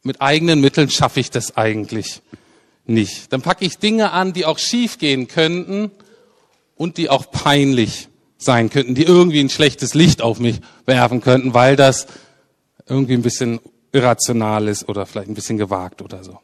mit 0.03 0.21
eigenen 0.21 0.61
Mitteln 0.61 0.91
schaffe 0.91 1.19
ich 1.19 1.31
das 1.31 1.57
eigentlich 1.57 2.21
nicht. 2.85 3.33
Dann 3.33 3.41
packe 3.41 3.65
ich 3.65 3.79
Dinge 3.79 4.13
an, 4.13 4.35
die 4.35 4.45
auch 4.45 4.59
schief 4.59 4.99
gehen 4.99 5.29
könnten 5.29 5.91
und 6.75 6.99
die 6.99 7.09
auch 7.09 7.31
peinlich 7.31 8.09
sein 8.37 8.69
könnten, 8.69 8.95
die 8.95 9.05
irgendwie 9.05 9.41
ein 9.41 9.49
schlechtes 9.49 9.95
Licht 9.95 10.21
auf 10.21 10.41
mich 10.41 10.61
werfen 10.85 11.23
könnten, 11.23 11.55
weil 11.55 11.75
das 11.75 12.07
irgendwie 12.87 13.15
ein 13.15 13.23
bisschen 13.23 13.61
irrational 13.93 14.69
ist 14.69 14.91
oder 14.91 15.07
vielleicht 15.07 15.31
ein 15.31 15.35
bisschen 15.35 15.57
gewagt 15.57 16.03
oder 16.03 16.23
so. 16.23 16.39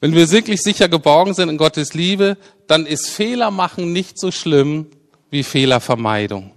Wenn 0.00 0.14
wir 0.14 0.30
wirklich 0.30 0.62
sicher 0.62 0.88
geborgen 0.88 1.34
sind 1.34 1.48
in 1.48 1.56
Gottes 1.56 1.94
Liebe, 1.94 2.36
dann 2.66 2.86
ist 2.86 3.08
Fehler 3.08 3.50
machen 3.50 3.92
nicht 3.92 4.18
so 4.18 4.30
schlimm 4.30 4.86
wie 5.30 5.42
Fehlervermeidung. 5.42 6.52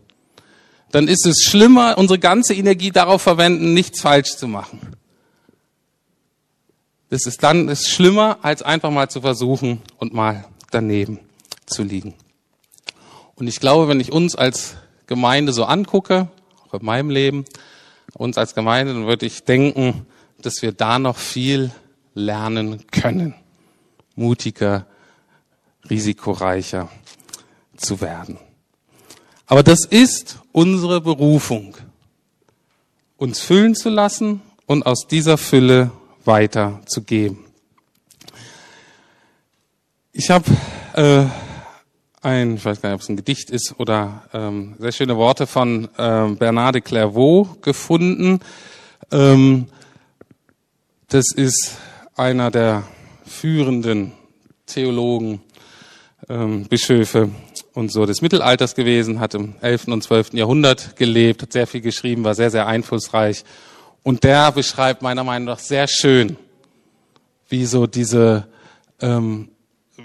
Dann 0.91 1.07
ist 1.07 1.25
es 1.25 1.43
schlimmer, 1.43 1.97
unsere 1.97 2.19
ganze 2.19 2.53
Energie 2.53 2.91
darauf 2.91 3.21
verwenden, 3.21 3.73
nichts 3.73 4.01
falsch 4.01 4.35
zu 4.35 4.47
machen. 4.47 4.79
Das 7.09 7.25
ist 7.25 7.43
dann 7.43 7.67
ist 7.67 7.89
schlimmer, 7.89 8.39
als 8.41 8.61
einfach 8.61 8.91
mal 8.91 9.09
zu 9.09 9.21
versuchen 9.21 9.81
und 9.97 10.13
mal 10.13 10.45
daneben 10.69 11.19
zu 11.65 11.83
liegen. 11.83 12.13
Und 13.35 13.47
ich 13.47 13.59
glaube, 13.59 13.87
wenn 13.87 13.99
ich 13.99 14.11
uns 14.11 14.35
als 14.35 14.75
Gemeinde 15.07 15.51
so 15.51 15.65
angucke, 15.65 16.29
auch 16.67 16.79
in 16.79 16.85
meinem 16.85 17.09
Leben, 17.09 17.45
uns 18.13 18.37
als 18.37 18.53
Gemeinde, 18.53 18.93
dann 18.93 19.07
würde 19.07 19.25
ich 19.25 19.43
denken, 19.43 20.05
dass 20.41 20.61
wir 20.61 20.71
da 20.71 20.99
noch 20.99 21.17
viel 21.17 21.71
lernen 22.13 22.85
können, 22.87 23.35
mutiger, 24.15 24.85
risikoreicher 25.89 26.89
zu 27.77 28.01
werden. 28.01 28.37
Aber 29.47 29.63
das 29.63 29.85
ist 29.85 30.39
unsere 30.51 31.01
Berufung, 31.01 31.75
uns 33.17 33.39
füllen 33.39 33.75
zu 33.75 33.89
lassen 33.89 34.41
und 34.65 34.85
aus 34.85 35.07
dieser 35.07 35.37
Fülle 35.37 35.91
weiterzugeben. 36.23 37.39
Ich 40.13 40.29
habe 40.29 40.45
äh, 40.93 41.25
ein, 42.21 42.55
ich 42.55 42.65
weiß 42.65 42.81
gar 42.81 42.89
nicht, 42.89 42.95
ob 42.95 43.01
es 43.01 43.09
ein 43.09 43.15
Gedicht 43.15 43.49
ist 43.49 43.75
oder 43.79 44.23
ähm, 44.33 44.75
sehr 44.79 44.91
schöne 44.91 45.17
Worte 45.17 45.47
von 45.47 45.89
ähm, 45.97 46.37
Bernard 46.37 46.83
Clairvaux 46.85 47.57
gefunden. 47.61 48.39
Ähm, 49.11 49.67
das 51.07 51.33
ist 51.33 51.77
einer 52.21 52.51
der 52.51 52.83
führenden 53.25 54.11
Theologen, 54.67 55.41
ähm, 56.29 56.65
Bischöfe 56.65 57.31
und 57.73 57.91
so 57.91 58.05
des 58.05 58.21
Mittelalters 58.21 58.75
gewesen, 58.75 59.19
hat 59.19 59.33
im 59.33 59.55
11. 59.61 59.87
und 59.87 60.03
12. 60.03 60.33
Jahrhundert 60.33 60.95
gelebt, 60.97 61.41
hat 61.41 61.51
sehr 61.51 61.65
viel 61.65 61.81
geschrieben, 61.81 62.23
war 62.23 62.35
sehr, 62.35 62.51
sehr 62.51 62.67
einflussreich. 62.67 63.43
Und 64.03 64.23
der 64.23 64.51
beschreibt 64.51 65.01
meiner 65.01 65.23
Meinung 65.23 65.47
nach 65.47 65.57
sehr 65.57 65.87
schön, 65.87 66.37
wie 67.49 67.65
so 67.65 67.87
diese, 67.87 68.47
ähm, 68.99 69.49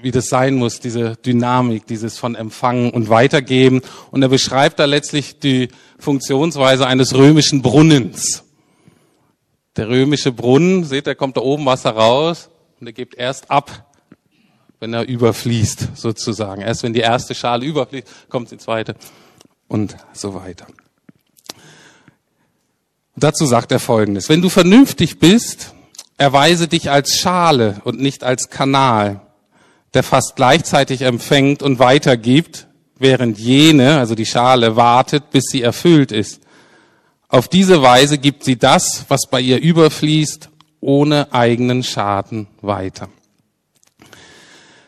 wie 0.00 0.10
das 0.10 0.28
sein 0.28 0.54
muss, 0.54 0.80
diese 0.80 1.16
Dynamik, 1.16 1.86
dieses 1.86 2.18
von 2.18 2.34
Empfangen 2.34 2.92
und 2.92 3.10
Weitergeben. 3.10 3.82
Und 4.10 4.22
er 4.22 4.30
beschreibt 4.30 4.78
da 4.78 4.86
letztlich 4.86 5.38
die 5.38 5.68
Funktionsweise 5.98 6.86
eines 6.86 7.14
römischen 7.14 7.60
Brunnens. 7.60 8.45
Der 9.76 9.88
römische 9.88 10.32
Brunnen, 10.32 10.84
seht, 10.84 11.06
da 11.06 11.14
kommt 11.14 11.36
da 11.36 11.42
oben 11.42 11.66
Wasser 11.66 11.90
raus 11.90 12.48
und 12.80 12.86
er 12.86 12.92
gibt 12.92 13.14
erst 13.14 13.50
ab, 13.50 13.92
wenn 14.80 14.94
er 14.94 15.06
überfließt, 15.06 15.96
sozusagen. 15.96 16.62
Erst 16.62 16.82
wenn 16.82 16.94
die 16.94 17.00
erste 17.00 17.34
Schale 17.34 17.66
überfließt, 17.66 18.06
kommt 18.30 18.50
die 18.50 18.58
zweite 18.58 18.94
und 19.68 19.96
so 20.12 20.34
weiter. 20.34 20.66
dazu 23.16 23.46
sagt 23.46 23.72
er 23.72 23.80
Folgendes. 23.80 24.28
Wenn 24.28 24.42
du 24.42 24.48
vernünftig 24.48 25.18
bist, 25.18 25.74
erweise 26.18 26.68
dich 26.68 26.90
als 26.90 27.18
Schale 27.18 27.80
und 27.84 28.00
nicht 28.00 28.24
als 28.24 28.50
Kanal, 28.50 29.20
der 29.94 30.02
fast 30.02 30.36
gleichzeitig 30.36 31.02
empfängt 31.02 31.62
und 31.62 31.78
weitergibt, 31.78 32.66
während 32.98 33.38
jene, 33.38 33.98
also 33.98 34.14
die 34.14 34.26
Schale, 34.26 34.76
wartet, 34.76 35.30
bis 35.30 35.44
sie 35.50 35.62
erfüllt 35.62 36.12
ist. 36.12 36.40
Auf 37.28 37.48
diese 37.48 37.82
Weise 37.82 38.18
gibt 38.18 38.44
sie 38.44 38.56
das, 38.56 39.04
was 39.08 39.22
bei 39.30 39.40
ihr 39.40 39.60
überfließt, 39.60 40.48
ohne 40.80 41.32
eigenen 41.32 41.82
Schaden 41.82 42.46
weiter. 42.60 43.08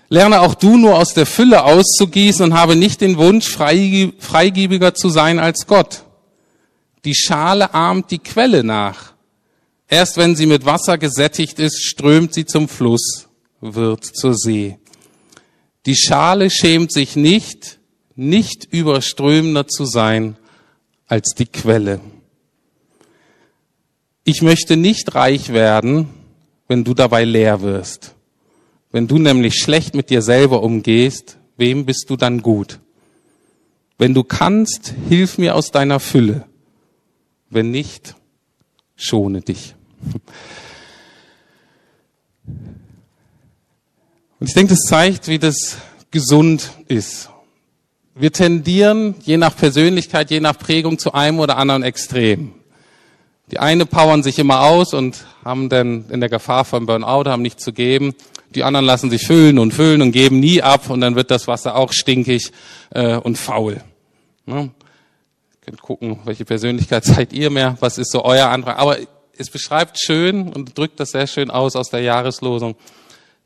Lerne 0.09 0.40
auch 0.40 0.55
du 0.55 0.77
nur 0.77 0.96
aus 0.96 1.12
der 1.12 1.27
Fülle 1.27 1.64
auszugießen 1.64 2.44
und 2.44 2.55
habe 2.55 2.77
nicht 2.77 3.01
den 3.01 3.18
Wunsch, 3.18 3.48
freigebiger 3.48 4.94
zu 4.94 5.11
sein 5.11 5.38
als 5.38 5.66
Gott. 5.66 6.05
Die 7.05 7.14
Schale 7.14 7.74
ahmt 7.74 8.11
die 8.11 8.18
Quelle 8.18 8.64
nach. 8.64 9.12
Erst 9.88 10.16
wenn 10.16 10.37
sie 10.37 10.46
mit 10.46 10.64
Wasser 10.64 10.98
gesättigt 10.98 11.59
ist, 11.59 11.83
strömt 11.83 12.35
sie 12.35 12.46
zum 12.46 12.68
Fluss, 12.68 13.29
wird 13.61 14.05
zur 14.05 14.35
See. 14.35 14.79
Die 15.87 15.96
Schale 15.96 16.51
schämt 16.51 16.92
sich 16.92 17.16
nicht, 17.16 17.79
nicht 18.14 18.64
überströmender 18.64 19.66
zu 19.66 19.85
sein 19.85 20.37
als 21.07 21.35
die 21.37 21.46
Quelle. 21.46 22.01
Ich 24.28 24.42
möchte 24.42 24.76
nicht 24.76 25.14
reich 25.14 25.54
werden, 25.54 26.10
wenn 26.66 26.84
du 26.84 26.92
dabei 26.92 27.24
leer 27.24 27.62
wirst. 27.62 28.14
Wenn 28.92 29.08
du 29.08 29.16
nämlich 29.16 29.54
schlecht 29.54 29.94
mit 29.94 30.10
dir 30.10 30.20
selber 30.20 30.62
umgehst, 30.62 31.38
wem 31.56 31.86
bist 31.86 32.10
du 32.10 32.16
dann 32.16 32.42
gut? 32.42 32.78
Wenn 33.96 34.12
du 34.12 34.24
kannst, 34.24 34.92
hilf 35.08 35.38
mir 35.38 35.54
aus 35.54 35.70
deiner 35.70 35.98
Fülle. 35.98 36.44
Wenn 37.48 37.70
nicht, 37.70 38.16
schone 38.96 39.40
dich. 39.40 39.74
Und 44.38 44.46
ich 44.46 44.52
denke, 44.52 44.74
das 44.74 44.82
zeigt, 44.82 45.28
wie 45.28 45.38
das 45.38 45.78
gesund 46.10 46.72
ist. 46.86 47.30
Wir 48.14 48.30
tendieren 48.30 49.14
je 49.24 49.38
nach 49.38 49.56
Persönlichkeit, 49.56 50.30
je 50.30 50.40
nach 50.40 50.58
Prägung 50.58 50.98
zu 50.98 51.14
einem 51.14 51.38
oder 51.40 51.56
anderen 51.56 51.82
Extrem. 51.82 52.57
Die 53.50 53.58
eine 53.58 53.87
powern 53.87 54.22
sich 54.22 54.38
immer 54.38 54.62
aus 54.62 54.92
und 54.92 55.24
haben 55.44 55.68
dann 55.68 56.11
in 56.11 56.20
der 56.20 56.28
Gefahr 56.28 56.64
von 56.64 56.87
Burnout, 56.87 57.28
haben 57.30 57.42
nichts 57.42 57.64
zu 57.64 57.72
geben. 57.72 58.14
Die 58.54 58.64
anderen 58.64 58.87
lassen 58.87 59.11
sich 59.11 59.26
füllen 59.26 59.58
und 59.58 59.72
füllen 59.72 60.02
und 60.02 60.12
geben 60.12 60.40
nie 60.40 60.62
ab 60.62 60.90
und 60.90 61.00
dann 61.00 61.14
wird 61.14 61.30
das 61.30 61.46
Wasser 61.46 61.76
auch 61.76 61.92
stinkig 61.92 62.52
äh, 62.90 63.16
und 63.16 63.37
faul. 63.37 63.82
Ne? 64.46 64.70
Könnt 65.62 65.82
gucken, 65.82 66.20
welche 66.24 66.44
Persönlichkeit 66.44 67.04
seid 67.06 67.32
ihr 67.32 67.50
mehr, 67.50 67.76
was 67.80 67.98
ist 67.98 68.11
so 68.11 68.24
euer 68.24 68.48
Antrag. 68.48 68.78
Aber 68.78 68.98
es 69.37 69.50
beschreibt 69.50 69.98
schön 69.98 70.52
und 70.52 70.76
drückt 70.76 71.00
das 71.00 71.11
sehr 71.11 71.26
schön 71.26 71.50
aus 71.50 71.76
aus 71.76 71.90
der 71.90 72.00
Jahreslosung, 72.00 72.74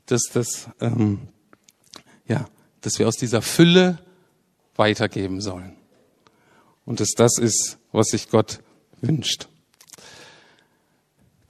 dass 0.05 0.23
das, 0.33 0.69
ähm, 0.81 1.27
ja, 2.27 2.45
dass 2.81 2.99
wir 2.99 3.07
aus 3.07 3.15
dieser 3.15 3.41
Fülle 3.41 3.99
weitergeben 4.75 5.39
sollen. 5.39 5.75
Und 6.85 6.99
dass 6.99 7.11
das 7.15 7.37
ist, 7.37 7.77
was 7.91 8.07
sich 8.07 8.29
Gott 8.29 8.59
wünscht. 9.01 9.47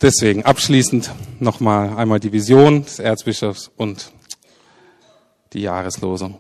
Deswegen 0.03 0.43
abschließend 0.43 1.11
nochmal 1.39 1.95
einmal 1.95 2.19
die 2.19 2.33
Vision 2.33 2.83
des 2.83 2.99
Erzbischofs 2.99 3.71
und 3.77 4.11
die 5.53 5.61
Jahreslosung. 5.61 6.39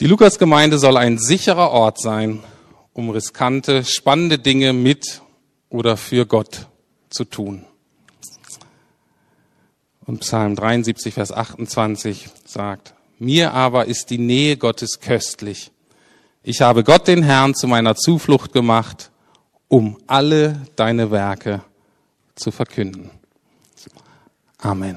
Die 0.00 0.06
Lukasgemeinde 0.06 0.78
soll 0.78 0.96
ein 0.96 1.18
sicherer 1.18 1.70
Ort 1.72 2.00
sein, 2.00 2.42
um 2.94 3.10
riskante, 3.10 3.84
spannende 3.84 4.38
Dinge 4.38 4.72
mit 4.72 5.20
oder 5.68 5.98
für 5.98 6.24
Gott 6.24 6.68
zu 7.10 7.26
tun. 7.26 7.66
Und 10.06 10.20
Psalm 10.20 10.56
73, 10.56 11.12
Vers 11.12 11.32
28 11.32 12.30
sagt, 12.46 12.94
mir 13.18 13.52
aber 13.52 13.84
ist 13.84 14.08
die 14.08 14.16
Nähe 14.16 14.56
Gottes 14.56 15.00
köstlich. 15.00 15.70
Ich 16.42 16.62
habe 16.62 16.82
Gott 16.82 17.08
den 17.08 17.22
Herrn 17.22 17.54
zu 17.54 17.68
meiner 17.68 17.94
Zuflucht 17.94 18.54
gemacht, 18.54 19.10
um 19.68 19.98
alle 20.06 20.62
deine 20.76 21.10
Werke 21.10 21.62
zu 22.34 22.50
verkünden. 22.50 23.10
Amen. 24.58 24.96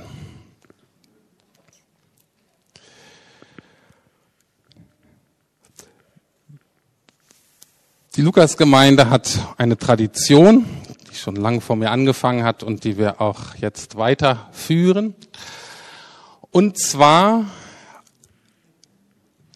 Die 8.16 8.22
Lukasgemeinde 8.22 9.10
hat 9.10 9.40
eine 9.58 9.78
Tradition, 9.78 10.66
die 11.12 11.16
schon 11.16 11.36
lange 11.36 11.60
vor 11.60 11.76
mir 11.76 11.92
angefangen 11.92 12.46
hat 12.46 12.64
und 12.64 12.86
die 12.86 12.98
wir 12.98 13.20
auch 13.20 13.56
jetzt 13.56 13.98
weiterführen. 13.98 15.16
Und 16.52 16.78
zwar 16.78 17.46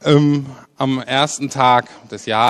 ähm, 0.03 0.45
am 0.75 0.99
ersten 0.99 1.49
Tag 1.49 1.87
des 2.09 2.25
Jahres 2.25 2.47